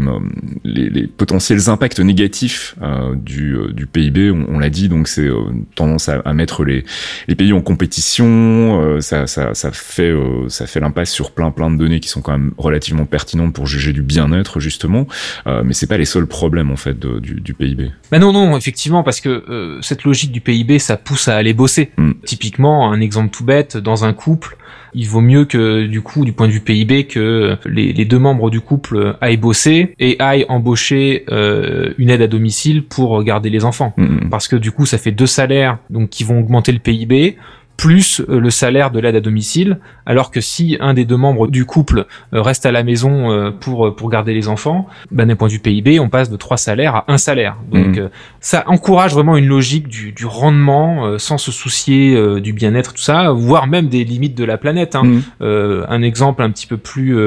les, 0.63 0.89
les 0.89 1.07
potentiels 1.07 1.69
impacts 1.69 2.00
négatifs 2.00 2.75
du 3.15 3.57
du 3.74 3.86
PIB, 3.86 4.31
on, 4.31 4.45
on 4.50 4.59
l'a 4.59 4.69
dit, 4.69 4.89
donc 4.89 5.07
c'est 5.07 5.29
tendance 5.75 6.09
à, 6.09 6.33
mettre 6.33 6.63
les, 6.63 6.83
les, 7.27 7.35
pays 7.35 7.53
en 7.53 7.61
compétition. 7.61 8.81
Euh, 8.81 9.01
ça, 9.01 9.27
ça, 9.27 9.53
ça, 9.53 9.71
fait, 9.71 10.09
euh, 10.09 10.47
ça 10.49 10.67
fait 10.67 10.79
l'impasse 10.79 11.11
sur 11.11 11.31
plein 11.31 11.51
plein 11.51 11.71
de 11.71 11.77
données 11.77 11.99
qui 11.99 12.09
sont 12.09 12.21
quand 12.21 12.31
même 12.31 12.51
relativement 12.57 13.05
pertinentes 13.05 13.53
pour 13.53 13.67
juger 13.67 13.93
du 13.93 14.01
bien-être 14.01 14.59
justement. 14.59 15.07
Euh, 15.47 15.63
mais 15.63 15.73
c'est 15.73 15.88
pas 15.88 15.97
les 15.97 16.05
seuls 16.05 16.27
problèmes 16.27 16.71
en 16.71 16.77
fait 16.77 16.99
du, 16.99 17.41
du, 17.41 17.53
PIB. 17.53 17.91
Bah 18.11 18.19
non 18.19 18.31
non 18.31 18.57
effectivement 18.57 19.03
parce 19.03 19.21
que 19.21 19.79
cette 19.81 20.03
logique 20.03 20.31
du 20.31 20.41
PIB 20.41 20.79
ça 20.79 20.97
pousse 20.97 21.27
à 21.27 21.35
aller 21.35 21.53
bosser. 21.53 21.91
Mm. 21.97 22.11
Typiquement 22.25 22.91
un 22.91 23.01
exemple 23.01 23.29
tout 23.29 23.43
bête 23.43 23.77
dans 23.77 24.05
un 24.05 24.13
couple 24.13 24.57
il 24.93 25.07
vaut 25.07 25.21
mieux 25.21 25.45
que 25.45 25.85
du 25.85 26.01
coup 26.01 26.25
du 26.25 26.33
point 26.33 26.47
de 26.47 26.51
vue 26.51 26.61
PIB 26.61 27.05
que 27.05 27.57
les, 27.65 27.93
les 27.93 28.05
deux 28.05 28.19
membres 28.19 28.49
du 28.49 28.61
couple 28.61 29.15
aillent 29.21 29.38
bosser 29.38 29.93
et 29.99 30.15
aillent 30.19 30.45
embaucher 30.49 31.25
euh, 31.29 31.93
une 31.97 32.09
aide 32.09 32.21
à 32.21 32.27
domicile 32.27 32.83
pour 32.83 33.23
garder 33.23 33.49
les 33.49 33.65
enfants 33.65 33.93
mmh. 33.97 34.29
parce 34.29 34.47
que 34.47 34.55
du 34.55 34.71
coup 34.71 34.85
ça 34.85 34.97
fait 34.97 35.11
deux 35.11 35.27
salaires 35.27 35.58
donc 35.89 36.09
qui 36.09 36.23
vont 36.23 36.39
augmenter 36.39 36.71
le 36.71 36.79
PIB 36.79 37.37
plus 37.79 38.19
euh, 38.19 38.39
le 38.41 38.49
salaire 38.49 38.91
de 38.91 38.99
l'aide 38.99 39.15
à 39.15 39.21
domicile, 39.21 39.79
alors 40.05 40.31
que 40.31 40.41
si 40.41 40.77
un 40.81 40.93
des 40.93 41.05
deux 41.05 41.15
membres 41.15 41.47
du 41.47 41.65
couple 41.65 42.07
euh, 42.33 42.41
reste 42.41 42.65
à 42.65 42.71
la 42.73 42.83
maison 42.83 43.31
euh, 43.31 43.51
pour 43.51 43.95
pour 43.95 44.09
garder 44.09 44.33
les 44.33 44.49
enfants, 44.49 44.87
ben, 45.11 45.27
d'un 45.29 45.37
point 45.37 45.47
de 45.47 45.53
vue 45.53 45.59
PIB, 45.59 45.99
on 45.99 46.09
passe 46.09 46.29
de 46.29 46.35
trois 46.35 46.57
salaires 46.57 46.95
à 46.95 47.05
un 47.07 47.17
salaire. 47.17 47.55
Donc 47.71 47.97
mmh. 47.97 48.09
ça 48.41 48.65
encourage 48.67 49.13
vraiment 49.13 49.37
une 49.37 49.47
logique 49.47 49.87
du, 49.87 50.11
du 50.11 50.25
rendement 50.25 51.17
sans 51.17 51.37
se 51.37 51.51
soucier 51.51 52.41
du 52.41 52.51
bien-être, 52.51 52.93
tout 52.93 53.01
ça, 53.01 53.31
voire 53.31 53.67
même 53.67 53.87
des 53.87 54.03
limites 54.03 54.35
de 54.35 54.43
la 54.43 54.57
planète. 54.57 54.95
Hein. 54.95 55.03
Mmh. 55.03 55.85
un 55.87 56.01
exemple 56.01 56.43
un 56.43 56.51
petit 56.51 56.67
peu 56.67 56.77
plus 56.77 57.17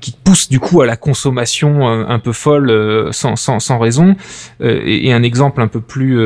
qui 0.00 0.14
pousse 0.24 0.48
du 0.48 0.60
coup 0.60 0.82
à 0.82 0.86
la 0.86 0.96
consommation 0.96 1.88
un 1.88 2.18
peu 2.18 2.32
folle 2.32 3.08
sans, 3.12 3.36
sans, 3.36 3.60
sans 3.60 3.78
raison, 3.78 4.16
et, 4.60 5.08
et, 5.08 5.12
un 5.12 5.22
exemple 5.22 5.62
un 5.62 5.68
peu 5.68 5.80
plus 5.80 6.18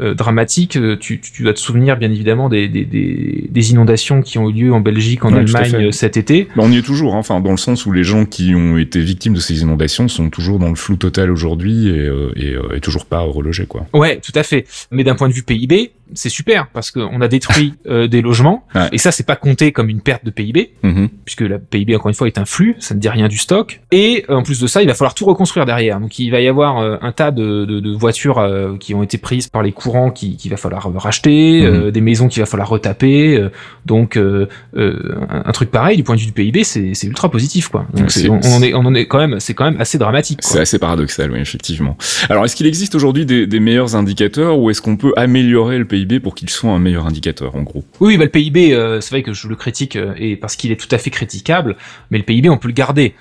euh, 0.00 0.14
dramatique. 0.14 0.76
Euh, 0.76 0.96
tu, 0.98 1.20
tu, 1.20 1.42
dois 1.42 1.52
te 1.52 1.58
souvenir 1.58 1.96
bien 1.96 2.10
évidemment 2.10 2.48
des, 2.48 2.68
des, 2.68 2.84
des, 2.84 3.70
inondations 3.70 4.22
qui 4.22 4.38
ont 4.38 4.50
eu 4.50 4.52
lieu 4.52 4.72
en 4.72 4.80
Belgique, 4.80 5.24
en 5.24 5.32
Allemagne 5.32 5.74
euh, 5.76 5.90
cet 5.90 6.16
été. 6.16 6.48
on 6.56 6.70
y 6.70 6.78
est 6.78 6.82
toujours, 6.82 7.14
hein. 7.14 7.18
enfin 7.18 7.40
dans 7.40 7.50
le 7.50 7.56
sens 7.56 7.86
où 7.86 7.92
les 7.92 8.04
gens 8.04 8.26
qui 8.26 8.54
ont 8.54 8.76
été 8.76 9.00
victimes 9.00 9.34
de 9.34 9.40
ces 9.40 9.62
inondations 9.62 10.08
sont 10.08 10.28
toujours 10.30 10.58
dans 10.58 10.68
le 10.68 10.74
flou 10.74 10.96
total 10.96 11.30
aujourd'hui 11.30 11.88
et, 11.88 12.10
et, 12.36 12.56
et, 12.74 12.80
toujours 12.80 13.06
pas 13.06 13.20
relogés 13.20 13.66
quoi. 13.66 13.86
Ouais, 13.94 14.20
tout 14.20 14.32
à 14.34 14.42
fait. 14.42 14.66
Mais 14.90 15.04
d'un 15.04 15.14
point 15.14 15.28
de 15.28 15.34
vue 15.34 15.42
PIB, 15.42 15.92
c'est 16.14 16.28
super 16.28 16.68
parce 16.68 16.90
qu'on 16.90 17.20
a 17.20 17.28
détruit 17.28 17.74
des 17.86 18.22
logements 18.22 18.66
et 18.92 18.98
ça 18.98 19.12
c'est 19.12 19.26
pas 19.26 19.36
compté 19.36 19.72
comme 19.72 19.88
une 19.88 20.00
perte 20.00 20.24
de 20.24 20.30
PIB 20.30 20.72
mm-hmm. 20.84 21.08
puisque 21.24 21.40
la 21.42 21.58
PIB 21.58 21.96
encore 21.96 22.08
une 22.08 22.14
fois 22.14 22.26
est 22.26 22.38
un 22.38 22.44
flux, 22.44 22.76
ça 22.78 22.94
ne 22.94 23.00
dit 23.00 23.08
rien 23.08 23.28
du 23.28 23.38
stock. 23.38 23.80
Et 23.92 24.24
en 24.28 24.42
plus 24.42 24.60
de 24.60 24.66
ça, 24.66 24.82
il 24.82 24.88
va 24.88 24.94
falloir 24.94 25.14
tout 25.14 25.24
reconstruire 25.24 25.64
derrière. 25.64 26.00
Donc 26.00 26.18
il 26.18 26.30
va 26.30 26.40
y 26.40 26.48
avoir 26.48 26.78
un 26.78 27.12
tas 27.12 27.30
de, 27.30 27.64
de, 27.64 27.80
de 27.80 27.92
voitures 27.92 28.76
qui 28.78 28.94
ont 28.94 29.02
été 29.02 29.18
prises 29.18 29.48
par 29.48 29.62
les 29.62 29.72
coûts 29.72 29.86
courant 29.86 30.10
qu'il 30.10 30.36
qui 30.36 30.48
va 30.48 30.56
falloir 30.56 30.92
racheter, 30.96 31.62
mhm. 31.62 31.66
euh, 31.66 31.90
des 31.90 32.00
maisons 32.00 32.28
qu'il 32.28 32.42
va 32.42 32.46
falloir 32.46 32.68
retaper. 32.68 33.36
Euh, 33.36 33.50
donc 33.84 34.16
euh, 34.16 34.48
un, 34.74 35.52
truc 35.52 35.70
pareil 35.70 35.96
du 35.96 36.02
point 36.02 36.16
de 36.16 36.20
vue 36.20 36.26
du 36.26 36.32
PIB, 36.32 36.64
c'est 36.64 37.04
ultra 37.04 37.30
positif 37.30 37.68
quoi. 37.68 37.86
Donc 37.94 38.10
on, 38.28 38.40
on, 38.42 38.62
est 38.62 38.74
on 38.74 38.80
en 38.80 38.94
est 38.94 39.06
quand 39.06 39.18
même, 39.18 39.38
c'est 39.38 39.54
quand 39.54 39.64
même 39.64 39.80
assez 39.80 39.98
dramatique. 39.98 40.40
C'est 40.42 40.60
assez 40.60 40.78
paradoxal, 40.78 41.30
oui 41.30 41.40
effectivement. 41.40 41.96
Alors 42.28 42.44
est-ce 42.44 42.56
qu'il 42.56 42.66
existe 42.66 42.94
aujourd'hui 42.94 43.26
des, 43.26 43.46
des, 43.46 43.60
meilleurs 43.60 43.94
indicateurs 43.94 44.58
ou 44.58 44.70
est-ce 44.70 44.82
qu'on 44.82 44.96
peut 44.96 45.12
améliorer 45.16 45.78
le 45.78 45.84
PIB 45.84 45.95
pour 46.22 46.34
qu'il 46.34 46.50
soit 46.50 46.70
un 46.70 46.78
meilleur 46.78 47.06
indicateur 47.06 47.54
en 47.54 47.62
gros 47.62 47.84
Oui, 48.00 48.16
bah, 48.16 48.24
le 48.24 48.30
PIB, 48.30 48.70
c'est 49.00 49.10
vrai 49.10 49.22
que 49.22 49.32
je 49.32 49.48
le 49.48 49.56
critique 49.56 49.98
et 50.18 50.36
parce 50.36 50.56
qu'il 50.56 50.72
est 50.72 50.80
tout 50.80 50.92
à 50.94 50.98
fait 50.98 51.10
critiquable, 51.10 51.76
mais 52.10 52.18
le 52.18 52.24
PIB 52.24 52.48
on 52.48 52.58
peut 52.58 52.68
le 52.68 52.74
garder 52.74 53.14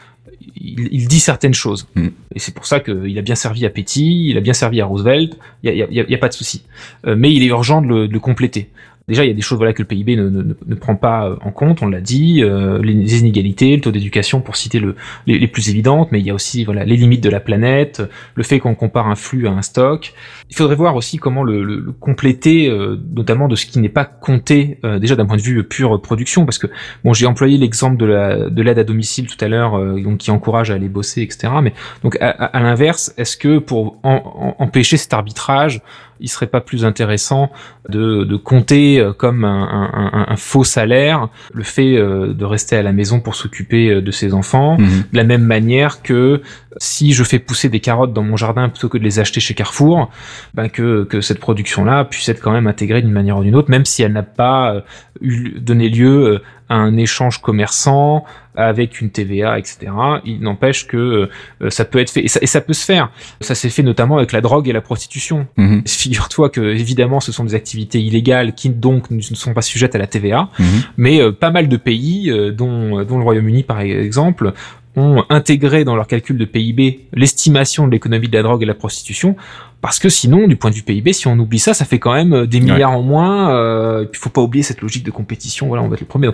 il, 0.56 1.08
dit 1.08 1.20
certaines 1.20 1.54
choses. 1.54 1.88
Mm. 1.96 2.08
Et 2.36 2.40
c'est 2.40 2.54
pour 2.54 2.66
ça 2.66 2.80
qu'il 2.80 3.18
a 3.18 3.22
bien 3.22 3.36
servi 3.36 3.66
à 3.66 3.70
Petty, 3.70 4.30
il 4.30 4.38
a 4.38 4.42
bien 4.42 4.54
servi 4.54 4.82
à 4.82 4.86
Roosevelt, 4.86 5.38
il 5.64 5.74
n'y 5.74 5.82
a, 5.82 5.88
y 5.90 6.16
a, 6.16 6.18
pas 6.18 6.30
de 6.30 6.34
souci. 6.34 6.64
Euh, 7.06 7.16
mais 7.18 7.34
il 7.34 7.44
est 7.44 7.48
urgent 7.48 7.82
de 7.82 7.88
le, 7.88 8.08
de 8.08 8.14
le 8.14 8.20
compléter. 8.20 8.70
Déjà, 9.08 9.24
il 9.24 9.28
y 9.28 9.32
a 9.32 9.36
des 9.36 9.42
choses 9.42 9.60
voilà 9.60 9.74
que 9.74 9.84
le 9.84 9.88
PIB 9.88 10.16
ne, 10.16 10.30
ne, 10.30 10.56
ne 10.66 10.76
prend 10.76 10.96
pas 10.96 11.28
euh, 11.28 11.36
en 11.42 11.52
compte, 11.52 11.84
on 11.84 11.88
l'a 11.88 12.02
dit, 12.02 12.42
euh, 12.42 12.82
les 12.82 13.20
inégalités, 13.20 13.76
le 13.76 13.82
taux 13.82 13.92
d'éducation 13.92 14.42
pour 14.42 14.56
citer 14.56 14.80
le, 14.80 14.96
les, 15.28 15.48
plus 15.48 15.70
évidentes, 15.70 16.12
mais 16.12 16.20
il 16.20 16.26
y 16.26 16.32
a 16.32 16.34
aussi 16.34 16.64
voilà 16.64 16.86
les 16.86 16.98
limites 16.98 17.24
de 17.24 17.30
la 17.30 17.40
planète, 17.40 18.02
le 18.34 18.44
fait 18.44 18.58
qu'on 18.58 18.74
compare 18.74 19.08
un 19.08 19.16
flux 19.16 19.48
à 19.48 19.52
un 19.52 19.62
stock. 19.62 20.16
Il 20.50 20.56
faudrait 20.56 20.76
voir 20.76 20.96
aussi 20.96 21.18
comment 21.18 21.44
le, 21.44 21.64
le, 21.64 21.92
compléter, 21.92 22.68
euh, 22.68 22.98
notamment 23.16 23.48
de 23.48 23.56
ce 23.56 23.68
qui 23.68 23.78
n'est 23.78 23.90
pas 23.90 24.06
compté 24.06 24.80
déjà 25.00 25.16
d'un 25.16 25.26
point 25.28 25.38
de 25.38 25.42
vue 25.42 25.64
pure 25.64 26.02
production, 26.02 26.46
parce 26.46 26.58
que 26.58 26.68
bon, 27.04 27.14
j'ai 27.14 27.28
employé 27.28 27.58
l'exemple 27.60 27.98
de 27.98 28.06
la 28.06 28.50
de 28.50 28.62
l'aide 28.64 28.80
à 28.80 28.84
domicile 28.84 29.28
tout 29.28 29.44
à 29.44 29.48
l'heure, 29.48 29.80
donc 30.02 30.18
qui 30.18 30.32
encourage 30.32 30.72
à 30.72 30.76
aller 30.76 30.90
bosser, 30.90 31.22
etc. 31.22 31.54
Mais 31.62 31.74
donc 32.04 32.18
à, 32.22 32.30
à, 32.30 32.60
l'inverse, 32.60 33.14
est-ce 33.18 33.38
que 33.38 33.60
pour 33.60 34.00
empêcher 34.04 34.98
cet 34.98 35.14
arbitrage 35.14 35.82
il 36.20 36.30
serait 36.30 36.48
pas 36.48 36.62
plus 36.62 36.86
intéressant 36.86 37.52
de, 37.90 38.24
de 38.24 38.36
compter 38.36 39.00
euh, 39.00 39.14
comme 39.14 39.44
un, 39.44 39.90
un, 39.94 40.26
un, 40.30 40.36
faux 40.36 40.64
salaire 40.64 41.30
le 41.54 41.64
fait 41.64 41.98
euh, 41.98 42.34
de 42.34 42.46
rester 42.46 42.76
à 42.76 42.82
la 42.82 42.92
maison 42.92 43.20
pour 43.20 43.36
s'occuper 43.36 43.90
euh, 43.90 44.02
de 44.02 44.12
ses 44.12 44.34
enfants, 44.34 44.78
mhm. 44.78 45.04
de 45.12 45.18
la 45.18 45.24
même 45.24 45.44
manière 45.44 46.02
que 46.02 46.42
si 46.78 47.14
je 47.14 47.24
fais 47.24 47.40
pousser 47.40 47.70
des 47.70 47.80
carottes 47.80 48.14
dans 48.14 48.24
mon 48.24 48.38
jardin 48.38 48.70
plutôt 48.70 48.90
que 48.90 48.98
de 48.98 49.04
les 49.04 49.20
acheter 49.20 49.40
chez 49.40 49.54
Carrefour, 49.54 50.10
ben 50.54 50.70
que, 50.70 51.04
que 51.04 51.22
cette 51.22 51.40
production-là 51.40 52.06
puisse 52.06 52.28
être 52.30 52.42
quand 52.42 52.52
même 52.52 52.68
intégrée 52.68 53.02
d'une 53.02 53.12
manière 53.12 53.38
ou 53.38 53.44
d'une 53.44 53.56
autre, 53.56 53.70
même 53.70 53.86
si 53.86 54.04
elle 54.04 54.14
n'a 54.14 54.24
pas 54.24 54.84
eu, 55.22 55.60
donné 55.60 55.90
lieu 55.90 56.42
un 56.70 56.98
échange 56.98 57.42
commerçant 57.42 58.26
avec 58.56 59.02
une 59.02 59.10
TVA, 59.10 59.60
etc. 59.60 59.92
Il 60.24 60.40
n'empêche 60.40 60.88
que 60.88 61.30
euh, 61.62 61.70
ça 61.70 61.86
peut 61.86 62.00
être 62.00 62.10
fait 62.10 62.24
et 62.24 62.28
ça, 62.28 62.40
et 62.42 62.48
ça, 62.48 62.62
peut 62.62 62.74
se 62.74 62.86
faire. 62.86 63.12
Ça 63.42 63.54
s'est 63.54 63.70
fait 63.70 63.84
notamment 63.84 64.18
avec 64.18 64.32
la 64.32 64.42
drogue 64.42 64.68
et 64.70 64.74
la 64.74 64.82
prostitution. 64.82 65.48
Mhm. 65.58 65.84
Figure-toi 65.86 66.50
que 66.50 66.62
évidemment 66.62 67.20
ce 67.20 67.32
sont 67.32 67.44
des 67.44 67.56
activités 67.56 68.02
illégales 68.02 68.54
qui 68.54 68.70
donc 68.70 69.12
ne 69.12 69.22
sont 69.22 69.54
pas 69.54 69.62
sujettes 69.62 69.96
à 69.96 69.98
la 69.98 70.08
TVA, 70.08 70.50
mhm. 70.58 70.66
mais 70.98 71.22
euh, 71.22 71.32
pas 71.32 71.52
mal 71.52 71.68
de 71.68 71.78
pays, 71.78 72.30
euh, 72.30 72.52
dont, 72.52 73.04
dont 73.04 73.18
le 73.18 73.24
Royaume-Uni 73.24 73.64
par 73.64 73.82
exemple, 73.82 74.54
ont 74.96 75.24
intégré 75.30 75.84
dans 75.84 75.96
leur 75.96 76.08
calcul 76.08 76.38
de 76.38 76.46
PIB 76.46 77.08
l'estimation 77.14 77.86
de 77.86 77.92
l'économie 77.92 78.30
de 78.30 78.38
la 78.38 78.44
drogue 78.44 78.62
et 78.62 78.66
de 78.66 78.70
la 78.70 78.76
prostitution 78.76 79.36
parce 79.82 80.00
que 80.00 80.10
sinon, 80.10 80.48
du 80.48 80.56
point 80.56 80.72
de 80.72 80.76
vue 80.76 80.82
PIB, 80.82 81.14
si 81.14 81.28
on 81.28 81.38
oublie 81.38 81.60
ça, 81.60 81.74
ça 81.74 81.86
fait 81.86 82.00
quand 82.00 82.14
même 82.14 82.34
euh, 82.34 82.48
des 82.48 82.60
milliards 82.60 82.92
en 82.92 83.02
moins. 83.02 83.56
Euh, 83.56 84.04
et 84.04 84.06
puis, 84.08 84.20
faut 84.20 84.30
pas 84.30 84.42
oublier 84.42 84.64
cette 84.64 84.82
logique 84.82 85.04
de 85.04 85.12
compétition. 85.12 85.68
Voilà, 85.68 85.84
on 85.84 85.88
va 85.88 85.94
être 85.96 86.02
le 86.02 86.08
premier. 86.08 86.30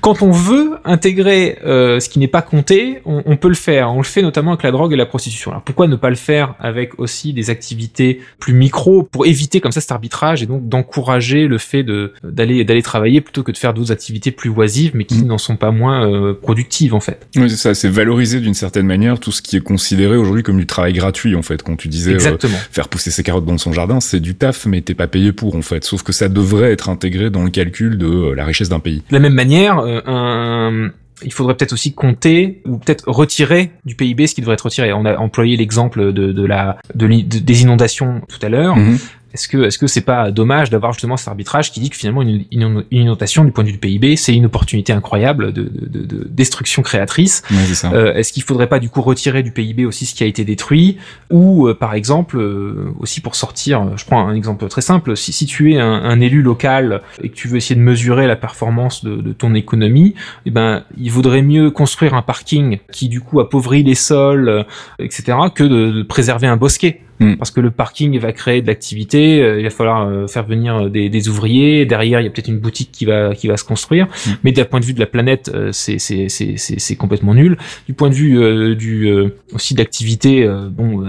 quand 0.00 0.22
on 0.22 0.30
veut 0.30 0.72
intégrer 0.84 1.58
euh, 1.64 2.00
ce 2.00 2.08
qui 2.08 2.18
n'est 2.18 2.28
pas 2.28 2.42
compté, 2.42 3.00
on, 3.04 3.22
on, 3.24 3.36
peut 3.36 3.48
le 3.48 3.54
faire. 3.54 3.92
On 3.92 3.98
le 3.98 4.04
fait 4.04 4.22
notamment 4.22 4.52
avec 4.52 4.62
la 4.62 4.70
drogue 4.70 4.92
et 4.92 4.96
la 4.96 5.06
prostitution. 5.06 5.50
Alors, 5.50 5.62
pourquoi 5.62 5.86
ne 5.86 5.96
pas 5.96 6.10
le 6.10 6.16
faire 6.16 6.54
avec 6.60 6.98
aussi 6.98 7.32
des 7.32 7.50
activités 7.50 8.20
plus 8.38 8.52
micro 8.52 9.02
pour 9.02 9.26
éviter 9.26 9.60
comme 9.60 9.72
ça 9.72 9.80
cet 9.80 9.92
arbitrage 9.92 10.42
et 10.42 10.46
donc 10.46 10.68
d'encourager 10.68 11.46
le 11.46 11.58
fait 11.58 11.82
de 11.82 12.12
d'aller 12.22 12.64
d'aller 12.64 12.82
travailler 12.82 13.20
plutôt 13.20 13.42
que 13.42 13.52
de 13.52 13.56
faire 13.56 13.74
d'autres 13.74 13.92
activités 13.92 14.30
plus 14.30 14.50
oisives 14.50 14.92
mais 14.94 15.04
qui 15.04 15.22
mmh. 15.22 15.26
n'en 15.26 15.38
sont 15.38 15.56
pas 15.56 15.70
moins 15.70 16.08
euh, 16.08 16.34
productives 16.34 16.94
en 16.94 17.00
fait. 17.00 17.26
Oui, 17.36 17.50
c'est 17.50 17.56
ça. 17.56 17.74
C'est 17.74 17.88
valoriser 17.88 18.40
d'une 18.40 18.54
certaine 18.54 18.86
manière 18.86 19.18
tout 19.18 19.32
ce 19.32 19.42
qui 19.42 19.56
est 19.56 19.60
considéré 19.60 20.16
aujourd'hui 20.16 20.42
comme 20.42 20.58
du 20.58 20.66
travail 20.66 20.92
gratuit 20.92 21.34
en 21.34 21.42
fait. 21.42 21.62
Quand 21.62 21.76
tu 21.76 21.88
disais 21.88 22.12
Exactement. 22.12 22.58
Faire 22.80 22.88
pousser 22.88 23.10
ses 23.10 23.22
carottes 23.22 23.44
dans 23.44 23.58
son 23.58 23.74
jardin, 23.74 24.00
c'est 24.00 24.20
du 24.20 24.34
taf, 24.34 24.64
mais 24.64 24.80
t'es 24.80 24.94
pas 24.94 25.06
payé 25.06 25.32
pour 25.32 25.54
en 25.54 25.60
fait. 25.60 25.84
Sauf 25.84 26.02
que 26.02 26.12
ça 26.12 26.30
devrait 26.30 26.72
être 26.72 26.88
intégré 26.88 27.28
dans 27.28 27.42
le 27.42 27.50
calcul 27.50 27.98
de 27.98 28.06
euh, 28.06 28.34
la 28.34 28.46
richesse 28.46 28.70
d'un 28.70 28.80
pays. 28.80 29.02
De 29.10 29.14
la 29.14 29.20
même 29.20 29.34
manière, 29.34 29.80
euh, 29.80 30.00
un 30.06 30.90
il 31.22 31.32
faudrait 31.34 31.54
peut-être 31.54 31.74
aussi 31.74 31.92
compter 31.92 32.62
ou 32.64 32.78
peut-être 32.78 33.04
retirer 33.06 33.72
du 33.84 33.94
PIB 33.94 34.26
ce 34.26 34.34
qui 34.34 34.40
devrait 34.40 34.54
être 34.54 34.64
retiré. 34.64 34.92
On 34.94 35.04
a 35.04 35.18
employé 35.18 35.56
l'exemple 35.58 36.14
de, 36.14 36.32
de, 36.32 36.46
la 36.46 36.78
de, 36.94 37.06
des 37.06 37.62
inondations 37.62 38.22
tout 38.26 38.38
à 38.40 38.48
l'heure. 38.48 38.76
Mhm. 38.76 38.98
Est-ce 39.32 39.48
que 39.48 39.58
est-ce 39.58 39.78
que 39.78 39.86
c'est 39.86 40.00
pas 40.00 40.30
dommage 40.30 40.70
d'avoir 40.70 40.92
justement 40.92 41.16
cet 41.16 41.28
arbitrage 41.28 41.70
qui 41.70 41.80
dit 41.80 41.90
que 41.90 41.96
finalement 41.96 42.22
une, 42.22 42.44
une, 42.50 42.84
inondation 42.90 43.44
du 43.44 43.52
point 43.52 43.62
de 43.62 43.68
vue 43.68 43.74
du 43.74 43.78
PIB 43.78 44.16
c'est 44.16 44.34
une 44.34 44.46
opportunité 44.46 44.92
incroyable 44.92 45.52
de, 45.52 45.62
de, 45.62 46.04
de, 46.04 46.26
destruction 46.28 46.82
créatrice. 46.82 47.42
Euh, 47.84 48.14
est-ce 48.14 48.32
qu'il 48.32 48.42
faudrait 48.42 48.68
pas 48.68 48.80
du 48.80 48.88
coup 48.88 49.02
retirer 49.02 49.42
du 49.42 49.52
PIB 49.52 49.84
aussi 49.86 50.06
ce 50.06 50.14
qui 50.14 50.24
a 50.24 50.26
été 50.26 50.44
détruit 50.44 50.98
ou 51.30 51.68
euh, 51.68 51.74
par 51.74 51.94
exemple 51.94 52.38
euh, 52.38 52.92
aussi 52.98 53.20
pour 53.20 53.34
sortir, 53.36 53.96
je 53.96 54.04
prends 54.04 54.26
un 54.26 54.34
exemple 54.34 54.66
très 54.68 54.80
simple, 54.80 55.16
si, 55.16 55.32
si 55.32 55.46
tu 55.46 55.74
es 55.74 55.78
un, 55.78 55.86
un, 55.86 56.20
élu 56.20 56.42
local 56.42 57.02
et 57.22 57.28
que 57.28 57.34
tu 57.34 57.48
veux 57.48 57.56
essayer 57.56 57.76
de 57.76 57.84
mesurer 57.84 58.26
la 58.26 58.36
performance 58.36 59.04
de, 59.04 59.16
de 59.16 59.32
ton 59.32 59.54
économie, 59.54 60.14
eh 60.44 60.50
ben 60.50 60.82
il 60.98 61.10
vaudrait 61.10 61.42
mieux 61.42 61.70
construire 61.70 62.14
un 62.14 62.22
parking 62.22 62.78
qui 62.92 63.08
du 63.08 63.20
coup 63.20 63.40
appauvrit 63.40 63.82
les 63.82 63.94
sols, 63.94 64.66
etc. 64.98 65.38
que 65.54 65.64
de 65.64 66.02
préserver 66.02 66.46
un 66.46 66.56
bosquet. 66.56 67.00
Mm. 67.20 67.36
parce 67.36 67.50
que 67.50 67.60
le 67.60 67.70
parking 67.70 68.18
va 68.18 68.32
créer 68.32 68.62
de 68.62 68.66
l'activité, 68.66 69.42
euh, 69.42 69.58
il 69.58 69.64
va 69.64 69.70
falloir 69.70 70.08
euh, 70.08 70.26
faire 70.26 70.46
venir 70.46 70.74
euh, 70.74 70.88
des, 70.88 71.10
des, 71.10 71.28
ouvriers, 71.28 71.84
derrière 71.84 72.20
il 72.20 72.24
y 72.24 72.26
a 72.26 72.30
peut-être 72.30 72.48
une 72.48 72.58
boutique 72.58 72.90
qui 72.92 73.04
va 73.04 73.34
qui 73.34 73.46
va 73.46 73.58
se 73.58 73.64
construire, 73.64 74.06
mm. 74.06 74.30
mais 74.42 74.52
d'un 74.52 74.64
point 74.64 74.80
de 74.80 74.86
vue 74.86 74.94
de 74.94 75.00
la 75.00 75.06
planète, 75.06 75.52
c'est 75.72 75.98
c'est 75.98 76.30
c'est 76.30 76.56
c'est 76.56 76.96
complètement 76.96 77.34
nul. 77.34 77.58
Du 77.86 77.92
point 77.92 78.08
de 78.08 78.14
vue 78.14 78.74
du 78.74 79.12
aussi 79.52 79.74
d'activité, 79.74 80.48
bon, 80.70 81.00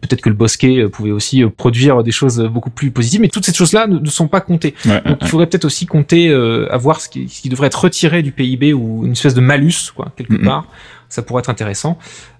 peut-être 0.00 0.20
que 0.20 0.28
le 0.28 0.34
bosquet 0.34 0.86
pouvait 0.88 1.10
aussi 1.10 1.44
produire 1.56 2.02
des 2.02 2.10
choses 2.10 2.40
beaucoup 2.40 2.70
plus 2.70 2.90
positives, 2.90 3.20
mais 3.20 3.28
toutes 3.28 3.46
ces 3.46 3.54
choses-là 3.54 3.86
ne, 3.86 4.08
sont 4.10 4.28
pas 4.28 4.40
comptées. 4.40 4.74
Donc 4.84 5.18
il 5.22 5.28
faudrait 5.28 5.46
peut-être 5.46 5.64
aussi 5.64 5.86
compter 5.86 6.30
avoir 6.70 7.00
ce 7.00 7.08
qui, 7.08 7.28
ce 7.28 7.40
qui 7.40 7.48
devrait 7.48 7.68
être 7.68 7.82
retiré 7.82 8.22
du 8.22 8.32
PIB 8.32 8.74
ou 8.74 9.06
une 9.06 9.12
espèce 9.12 9.34
de 9.34 9.40
malus 9.40 9.92
quoi 9.94 10.12
quelque 10.16 10.42
part. 10.44 10.66
Ça 11.08 11.22
pourrait 11.22 11.40
être 11.40 11.50
intéressant. 11.50 11.98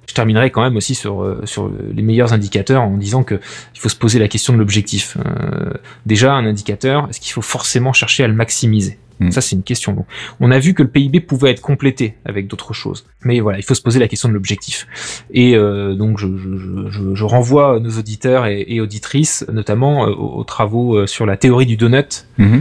Je 0.09 0.15
terminerai 0.15 0.51
quand 0.51 0.63
même 0.63 0.77
aussi 0.77 0.95
sur, 0.95 1.23
euh, 1.23 1.43
sur 1.45 1.71
les 1.95 2.03
meilleurs 2.03 2.33
indicateurs 2.33 2.83
en 2.83 2.97
disant 2.97 3.23
que 3.23 3.37
il 3.75 3.79
faut 3.79 3.91
se 3.91 3.97
poser 3.97 4.19
la 4.19 4.27
question 4.27 4.55
de 4.55 4.59
l'objectif. 4.59 5.17
Euh, 5.19 5.71
déjà, 6.07 6.33
un 6.33 6.47
indicateur, 6.47 7.07
est-ce 7.11 7.21
qu'il 7.21 7.33
faut 7.33 7.43
forcément 7.43 7.93
chercher 7.93 8.25
à 8.25 8.29
le 8.29 8.35
maximiser? 8.35 8.99
Hmm. 9.21 9.31
Ça, 9.31 9.41
c'est 9.41 9.57
une 9.57 9.63
question. 9.63 9.93
Donc, 9.93 10.07
on 10.41 10.51
a 10.51 10.59
vu 10.59 10.75
que 10.75 10.83
le 10.83 10.89
PIB 10.89 11.21
pouvait 11.21 11.51
être 11.51 11.61
complété 11.61 12.15
avec 12.25 12.47
d'autres 12.47 12.73
choses. 12.73 13.05
Mais 13.25 13.41
voilà, 13.41 13.59
il 13.59 13.65
faut 13.65 13.75
se 13.75 13.83
poser 13.83 13.99
la 13.99 14.09
question 14.09 14.29
de 14.29 14.35
l'objectif. 14.35 14.87
Et 15.33 15.57
euh, 15.57 15.95
donc, 15.95 16.19
je, 16.19 16.29
je, 16.37 16.89
je, 16.89 17.15
je, 17.15 17.25
renvoie 17.25 17.81
nos 17.81 17.91
auditeurs 17.91 18.47
et, 18.47 18.65
et 18.69 18.81
auditrices, 18.81 19.45
notamment 19.53 20.07
euh, 20.07 20.13
aux, 20.13 20.45
travaux 20.45 20.97
euh, 20.97 21.07
sur 21.07 21.27
la 21.27 21.37
théorie 21.37 21.67
du 21.67 21.77
donut, 21.77 22.27
hmm. 22.39 22.61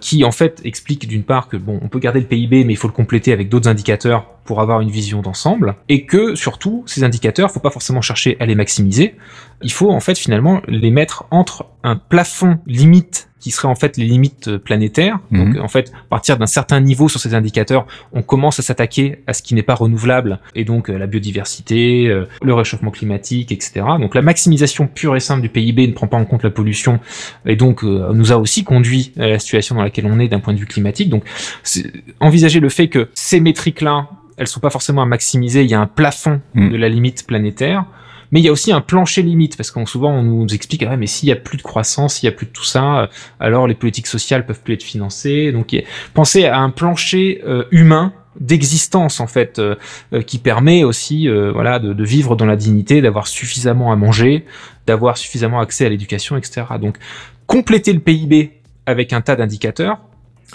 qui 0.00 0.24
en 0.24 0.32
fait 0.32 0.60
explique 0.64 1.06
d'une 1.06 1.24
part 1.24 1.48
que 1.48 1.56
bon, 1.56 1.78
on 1.82 1.88
peut 1.88 1.98
garder 1.98 2.20
le 2.20 2.26
PIB, 2.26 2.64
mais 2.64 2.72
il 2.72 2.76
faut 2.76 2.88
le 2.88 2.94
compléter 2.94 3.32
avec 3.32 3.48
d'autres 3.48 3.68
indicateurs 3.68 4.26
pour 4.44 4.60
avoir 4.60 4.80
une 4.80 4.90
vision 4.90 5.22
d'ensemble, 5.22 5.76
et 5.88 6.04
que 6.06 6.34
surtout, 6.34 6.82
ces 6.86 7.04
indicateurs, 7.04 7.50
faut 7.50 7.60
pas 7.60 7.70
forcément 7.70 8.00
chercher 8.00 8.36
à 8.40 8.46
les 8.46 8.54
maximiser. 8.54 9.14
Il 9.62 9.72
faut 9.72 9.90
en 9.90 10.00
fait 10.00 10.18
finalement 10.18 10.62
les 10.66 10.90
mettre 10.90 11.26
entre 11.30 11.66
un 11.84 11.96
plafond 11.96 12.58
limite 12.66 13.28
qui 13.42 13.50
seraient 13.50 13.68
en 13.68 13.74
fait 13.74 13.96
les 13.96 14.04
limites 14.04 14.46
euh, 14.46 14.58
planétaires. 14.58 15.18
Donc 15.32 15.56
mhm. 15.56 15.60
en 15.60 15.68
fait, 15.68 15.92
à 15.94 16.08
partir 16.08 16.38
d'un 16.38 16.46
certain 16.46 16.80
niveau 16.80 17.08
sur 17.08 17.18
ces 17.18 17.34
indicateurs, 17.34 17.86
on 18.12 18.22
commence 18.22 18.60
à 18.60 18.62
s'attaquer 18.62 19.18
à 19.26 19.34
ce 19.34 19.42
qui 19.42 19.54
n'est 19.54 19.64
pas 19.64 19.74
renouvelable 19.74 20.38
et 20.54 20.64
donc 20.64 20.88
euh, 20.88 20.96
la 20.96 21.08
biodiversité, 21.08 22.06
euh, 22.06 22.26
le 22.40 22.54
réchauffement 22.54 22.92
climatique, 22.92 23.50
etc. 23.50 23.84
Donc 23.98 24.14
la 24.14 24.22
maximisation 24.22 24.86
pure 24.86 25.16
et 25.16 25.20
simple 25.20 25.42
du 25.42 25.48
PIB 25.48 25.88
ne 25.88 25.92
prend 25.92 26.06
pas 26.06 26.16
en 26.16 26.24
compte 26.24 26.44
la 26.44 26.50
pollution 26.50 27.00
et 27.44 27.56
donc 27.56 27.82
nous 27.82 28.30
a 28.30 28.36
aussi 28.36 28.62
conduit 28.62 29.12
à 29.18 29.26
la 29.26 29.38
situation 29.40 29.74
dans 29.74 29.82
laquelle 29.82 30.06
on 30.06 30.20
est 30.20 30.28
d'un 30.28 30.38
point 30.38 30.54
de 30.54 30.58
vue 30.58 30.66
climatique. 30.66 31.08
Donc 31.08 31.24
envisager 32.20 32.60
le 32.60 32.68
fait 32.68 32.88
que 32.88 33.08
ces 33.14 33.40
métriques-là, 33.40 34.08
elles 34.36 34.46
sont 34.46 34.60
pas 34.60 34.70
forcément 34.70 35.02
à 35.02 35.06
maximiser, 35.06 35.64
il 35.64 35.70
y 35.70 35.74
a 35.74 35.80
un 35.80 35.88
plafond 35.88 36.40
mhm. 36.54 36.70
de 36.70 36.76
la 36.76 36.88
limite 36.88 37.26
planétaire 37.26 37.86
mais 38.32 38.40
il 38.40 38.44
y 38.44 38.48
a 38.48 38.52
aussi 38.52 38.72
un 38.72 38.80
plancher 38.80 39.22
limite 39.22 39.56
parce 39.56 39.70
qu'on 39.70 39.86
souvent 39.86 40.10
on 40.10 40.22
nous 40.22 40.54
explique 40.54 40.82
ah, 40.82 40.96
mais 40.96 41.06
s'il 41.06 41.28
y 41.28 41.32
a 41.32 41.36
plus 41.36 41.58
de 41.58 41.62
croissance, 41.62 42.14
s'il 42.14 42.28
y 42.28 42.32
a 42.32 42.34
plus 42.34 42.46
de 42.46 42.50
tout 42.50 42.64
ça, 42.64 43.02
euh, 43.02 43.06
alors 43.38 43.68
les 43.68 43.74
politiques 43.74 44.06
sociales 44.06 44.44
peuvent 44.44 44.60
plus 44.60 44.74
être 44.74 44.82
financées. 44.82 45.52
Donc 45.52 45.76
pensez 46.14 46.46
à 46.46 46.58
un 46.58 46.70
plancher 46.70 47.42
euh, 47.46 47.64
humain 47.70 48.12
d'existence 48.40 49.20
en 49.20 49.26
fait 49.26 49.58
euh, 49.58 49.76
qui 50.26 50.38
permet 50.38 50.84
aussi 50.84 51.28
voilà 51.28 51.78
de, 51.78 51.92
de, 51.92 52.04
vivre 52.04 52.34
dans 52.34 52.46
la 52.46 52.56
dignité, 52.56 53.02
d'avoir 53.02 53.26
suffisamment 53.26 53.92
à 53.92 53.96
manger, 53.96 54.46
d'avoir 54.86 55.18
suffisamment 55.18 55.60
accès 55.60 55.84
à 55.84 55.90
l'éducation, 55.90 56.36
etc. 56.38 56.62
Donc 56.80 56.96
compléter 57.46 57.92
le 57.92 58.00
PIB 58.00 58.52
avec 58.86 59.12
un 59.12 59.20
tas 59.20 59.36
d'indicateurs, 59.36 59.98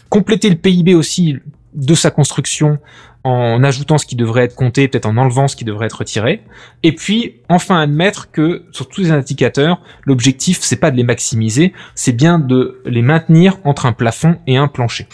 compléter 0.10 0.50
le 0.50 0.56
PIB 0.56 0.96
aussi 0.96 1.38
de 1.76 1.94
sa 1.94 2.10
construction 2.10 2.80
en 3.28 3.64
ajoutant 3.64 3.98
ce 3.98 4.06
qui 4.06 4.16
devrait 4.16 4.44
être 4.44 4.56
compté, 4.56 4.88
peut-être 4.88 5.06
en 5.06 5.18
enlevant 5.18 5.48
ce 5.48 5.56
qui 5.56 5.66
devrait 5.66 5.88
être 5.88 6.00
retiré. 6.00 6.42
Et 6.84 6.94
puis, 6.94 7.36
enfin 7.50 7.80
admettre 7.82 8.32
que 8.32 8.64
sur 8.72 8.88
tous 8.88 9.02
les 9.02 9.12
indicateurs, 9.12 9.82
l'objectif, 10.06 10.60
c'est 10.62 10.78
pas 10.78 10.92
de 10.92 10.98
les 10.98 11.04
maximiser, 11.04 11.74
c'est 11.94 12.14
bien 12.14 12.40
de 12.40 12.82
les 12.86 13.02
maintenir 13.02 13.58
entre 13.66 13.86
un 13.86 13.92
plafond 13.92 14.38
et 14.48 14.56
un 14.56 14.68
plancher. 14.68 15.08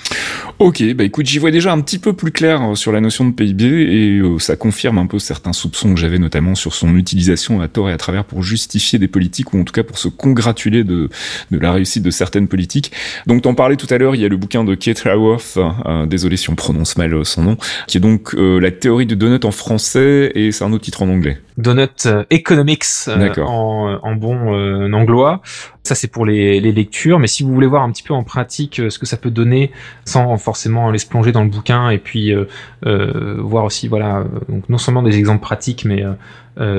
Ok, 0.60 0.84
bah 0.93 1.04
écoute, 1.04 1.26
j'y 1.26 1.39
vois 1.39 1.49
déjà 1.49 1.71
un 1.71 1.82
petit 1.82 1.97
peu 1.97 2.13
plus 2.13 2.32
clair 2.32 2.62
euh, 2.62 2.76
sur 2.76 2.91
la 2.91 3.02
notion 3.02 3.26
de 3.26 3.32
PIB 3.32 3.65
et 3.65 4.19
euh, 4.19 4.38
ça 4.38 4.56
confirme 4.56 4.99
un 4.99 5.08
peu 5.08 5.17
certains 5.17 5.54
soupçons 5.54 5.93
que 5.93 5.99
j'avais 5.99 6.19
notamment 6.19 6.54
sur 6.54 6.76
son 6.76 6.95
utilisation 6.95 7.62
à 7.62 7.67
tort 7.67 7.89
et 7.89 7.93
à 7.93 7.97
travers 7.97 8.26
pour 8.26 8.43
justifier 8.43 8.99
des 8.99 9.08
politiques 9.08 9.54
ou 9.54 9.60
en 9.60 9.63
tout 9.63 9.73
cas 9.73 9.84
pour 9.84 9.97
se 9.97 10.08
congratuler 10.08 10.84
de, 10.84 11.10
de 11.49 11.58
la 11.58 11.71
réussite 11.71 12.04
de 12.04 12.12
certaines 12.12 12.47
politiques. 12.47 12.91
Donc 13.26 13.41
t'en 13.41 13.56
parlais 13.56 13.76
tout 13.76 13.88
à 13.89 13.97
l'heure, 13.97 14.13
il 14.13 14.21
y 14.21 14.26
a 14.26 14.30
le 14.30 14.38
bouquin 14.38 14.63
de 14.63 14.76
Kate 14.76 14.99
Raworth, 14.99 15.58
euh, 15.58 16.06
désolé 16.06 16.38
si 16.38 16.49
on 16.52 16.56
prononce 16.56 16.97
mal 16.97 17.26
son 17.26 17.43
nom, 17.43 17.58
donc 18.04 18.36
la 18.36 18.70
théorie 18.70 19.06
du 19.06 19.16
donut 19.16 19.46
en 19.46 19.52
français 19.52 20.32
et 20.36 20.52
c'est 20.52 20.63
un 20.63 20.72
autre 20.72 20.84
titre 20.84 21.02
en 21.02 21.10
anglais. 21.10 21.39
Donut 21.58 22.08
Economics 22.30 22.84
en, 23.08 24.00
en, 24.02 24.16
bon 24.16 24.94
anglois. 24.94 25.42
Ça, 25.84 25.96
c'est 25.96 26.08
pour 26.08 26.26
les, 26.26 26.62
les, 26.62 26.72
lectures. 26.72 27.20
Mais 27.20 27.28
si 27.28 27.44
vous 27.44 27.54
voulez 27.54 27.68
voir 27.68 27.84
un 27.84 27.92
petit 27.92 28.04
peu 28.04 28.13
en 28.13 28.24
pratique 28.24 28.80
euh, 28.80 28.89
ce 28.89 28.98
que 28.98 29.06
ça 29.06 29.18
peut 29.18 29.32
donner, 29.32 29.72
sans 30.06 30.38
forcément 30.38 30.88
aller 30.88 30.98
se 30.98 31.08
plonger 31.08 31.34
dans 31.34 31.44
le 31.44 31.50
bouquin, 31.50 31.89
et 31.89 31.98
puis 31.98 32.34
euh, 32.34 32.46
euh, 32.86 33.36
voir 33.39 33.66
aussi, 33.66 33.89
voilà, 33.89 34.24
donc 34.48 34.70
non 34.70 34.78
seulement 34.78 35.04
des 35.04 35.18
exemples 35.18 35.42
pratiques, 35.42 35.86
mais 35.86 36.04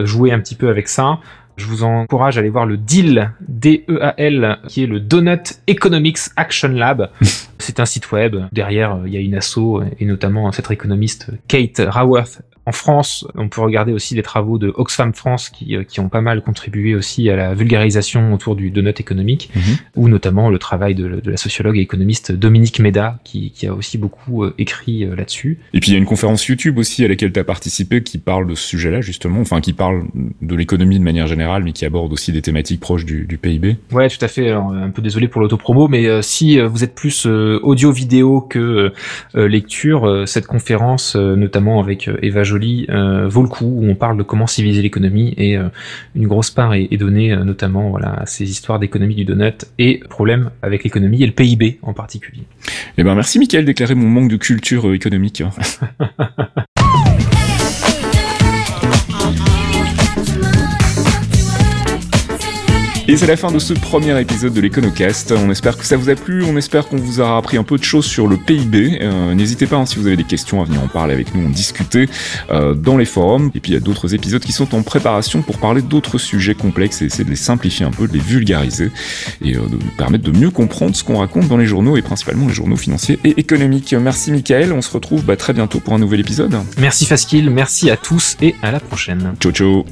jouer 0.04 0.32
un 0.32 0.38
petit 0.38 0.54
peu 0.54 0.68
avec 0.68 0.88
ça. 0.88 1.18
Je 1.56 1.66
vous 1.66 1.84
encourage 1.84 2.36
à 2.36 2.40
aller 2.40 2.48
voir 2.48 2.66
le 2.66 2.76
DEAL, 2.76 3.32
D-E-A-L, 3.46 4.58
qui 4.66 4.82
est 4.82 4.86
le 4.86 4.98
Donut 4.98 5.60
Economics 5.68 6.18
Action 6.36 6.68
Lab. 6.68 7.10
C'est 7.64 7.80
un 7.80 7.86
site 7.86 8.12
web. 8.12 8.36
Derrière, 8.52 9.00
il 9.06 9.14
y 9.14 9.16
a 9.16 9.20
une 9.20 9.34
asso, 9.34 9.80
et 9.98 10.04
notamment 10.04 10.52
cette 10.52 10.70
économiste 10.70 11.30
Kate 11.48 11.80
Raworth 11.88 12.42
en 12.66 12.72
France, 12.72 13.26
on 13.34 13.48
peut 13.48 13.60
regarder 13.60 13.92
aussi 13.92 14.14
les 14.14 14.22
travaux 14.22 14.58
de 14.58 14.72
Oxfam 14.74 15.12
France 15.12 15.50
qui, 15.50 15.76
euh, 15.76 15.84
qui 15.84 16.00
ont 16.00 16.08
pas 16.08 16.22
mal 16.22 16.42
contribué 16.42 16.94
aussi 16.94 17.28
à 17.28 17.36
la 17.36 17.54
vulgarisation 17.54 18.32
autour 18.32 18.56
du 18.56 18.70
donut 18.70 18.98
économique, 18.98 19.50
mhm. 19.54 19.62
ou 19.96 20.08
notamment 20.08 20.48
le 20.48 20.58
travail 20.58 20.94
de, 20.94 21.20
de, 21.20 21.30
la 21.30 21.36
sociologue 21.36 21.76
et 21.76 21.80
économiste 21.80 22.32
Dominique 22.32 22.80
Méda 22.80 23.18
qui, 23.24 23.50
qui 23.50 23.66
a 23.66 23.74
aussi 23.74 23.98
beaucoup 23.98 24.44
euh, 24.44 24.54
écrit 24.56 25.04
euh, 25.04 25.14
là-dessus. 25.14 25.58
Et 25.74 25.80
puis 25.80 25.90
il 25.90 25.94
y 25.94 25.96
a 25.96 25.98
une 25.98 26.06
conférence 26.06 26.46
YouTube 26.46 26.78
aussi 26.78 27.04
à 27.04 27.08
laquelle 27.08 27.32
tu 27.32 27.40
as 27.40 27.44
participé 27.44 28.02
qui 28.02 28.16
parle 28.16 28.48
de 28.48 28.54
ce 28.54 28.66
sujet-là 28.66 29.02
justement, 29.02 29.40
enfin 29.40 29.60
qui 29.60 29.74
parle 29.74 30.04
de 30.40 30.54
l'économie 30.54 30.98
de 30.98 31.04
manière 31.04 31.26
générale, 31.26 31.64
mais 31.64 31.72
qui 31.72 31.84
aborde 31.84 32.12
aussi 32.12 32.32
des 32.32 32.42
thématiques 32.42 32.80
proches 32.80 33.04
du, 33.04 33.26
du 33.26 33.36
PIB. 33.36 33.76
Ouais, 33.92 34.08
tout 34.08 34.24
à 34.24 34.28
fait. 34.28 34.48
Alors, 34.48 34.72
un 34.72 34.90
peu 34.90 35.02
désolé 35.02 35.28
pour 35.28 35.42
l'autopromo, 35.42 35.88
mais 35.88 36.22
si 36.22 36.58
vous 36.58 36.84
êtes 36.84 36.94
plus 36.94 37.26
audio-vidéo 37.26 38.40
que 38.40 38.92
lecture, 39.34 40.24
cette 40.26 40.46
conférence, 40.46 41.16
notamment 41.16 41.80
avec 41.80 42.08
Eva 42.22 42.44
euh, 42.88 43.28
vaut 43.28 43.42
le 43.42 43.48
coup, 43.48 43.66
où 43.66 43.88
on 43.88 43.94
parle 43.94 44.16
de 44.16 44.22
comment 44.22 44.46
civiliser 44.46 44.82
l'économie 44.82 45.34
et 45.36 45.56
euh, 45.56 45.68
une 46.14 46.26
grosse 46.26 46.50
part 46.50 46.74
est, 46.74 46.96
donnée 46.96 47.32
euh, 47.32 47.44
notamment 47.44 47.90
voilà, 47.90 48.20
à 48.20 48.26
ces 48.26 48.50
histoires 48.50 48.78
d'économie 48.78 49.14
du 49.14 49.24
donut 49.24 49.64
et 49.78 50.00
problèmes 50.08 50.50
avec 50.62 50.84
l'économie 50.84 51.22
et 51.22 51.26
le 51.26 51.32
PIB 51.32 51.78
en 51.82 51.92
particulier. 51.92 52.42
Eh 52.98 53.02
ben 53.02 53.14
merci 53.14 53.38
Michael 53.38 53.64
d'éclairer 53.64 53.94
mon 53.94 54.08
manque 54.08 54.30
de 54.30 54.36
culture 54.36 54.92
économique. 54.92 55.42
Et 63.06 63.18
c'est 63.18 63.26
la 63.26 63.36
fin 63.36 63.52
de 63.52 63.58
ce 63.58 63.74
premier 63.74 64.18
épisode 64.18 64.54
de 64.54 64.60
l'Econocast. 64.62 65.32
On 65.32 65.50
espère 65.50 65.76
que 65.76 65.84
ça 65.84 65.98
vous 65.98 66.08
a 66.08 66.14
plu, 66.14 66.42
on 66.42 66.56
espère 66.56 66.88
qu'on 66.88 66.96
vous 66.96 67.20
aura 67.20 67.36
appris 67.36 67.58
un 67.58 67.62
peu 67.62 67.76
de 67.76 67.84
choses 67.84 68.06
sur 68.06 68.26
le 68.26 68.38
PIB. 68.38 68.98
Euh, 69.02 69.34
n'hésitez 69.34 69.66
pas, 69.66 69.76
hein, 69.76 69.84
si 69.84 69.98
vous 69.98 70.06
avez 70.06 70.16
des 70.16 70.24
questions, 70.24 70.62
à 70.62 70.64
venir 70.64 70.82
en 70.82 70.88
parler 70.88 71.12
avec 71.12 71.34
nous, 71.34 71.46
en 71.46 71.50
discuter 71.50 72.08
euh, 72.50 72.72
dans 72.72 72.96
les 72.96 73.04
forums. 73.04 73.50
Et 73.54 73.60
puis 73.60 73.72
il 73.72 73.74
y 73.74 73.76
a 73.76 73.80
d'autres 73.80 74.14
épisodes 74.14 74.42
qui 74.42 74.52
sont 74.52 74.74
en 74.74 74.82
préparation 74.82 75.42
pour 75.42 75.58
parler 75.58 75.82
d'autres 75.82 76.16
sujets 76.16 76.54
complexes 76.54 77.02
et 77.02 77.04
essayer 77.04 77.24
de 77.24 77.30
les 77.30 77.36
simplifier 77.36 77.84
un 77.84 77.90
peu, 77.90 78.08
de 78.08 78.14
les 78.14 78.20
vulgariser 78.20 78.90
et 79.42 79.54
euh, 79.54 79.60
de 79.66 79.74
nous 79.74 79.90
permettre 79.98 80.24
de 80.24 80.36
mieux 80.36 80.50
comprendre 80.50 80.96
ce 80.96 81.04
qu'on 81.04 81.18
raconte 81.18 81.46
dans 81.46 81.58
les 81.58 81.66
journaux 81.66 81.98
et 81.98 82.02
principalement 82.02 82.48
les 82.48 82.54
journaux 82.54 82.76
financiers 82.76 83.18
et 83.22 83.38
économiques. 83.38 83.92
Merci 83.92 84.32
Michael, 84.32 84.72
on 84.72 84.80
se 84.80 84.90
retrouve 84.90 85.24
bah, 85.24 85.36
très 85.36 85.52
bientôt 85.52 85.78
pour 85.78 85.92
un 85.92 85.98
nouvel 85.98 86.20
épisode. 86.20 86.56
Merci 86.78 87.04
Faskil, 87.04 87.50
merci 87.50 87.90
à 87.90 87.98
tous 87.98 88.38
et 88.40 88.54
à 88.62 88.70
la 88.70 88.80
prochaine. 88.80 89.34
Ciao 89.40 89.52
ciao 89.52 89.84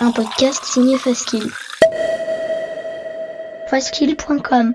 un 0.00 0.12
podcast 0.12 0.64
signé 0.64 0.96
Faskill. 0.96 1.50
Faskill.com 3.68 4.74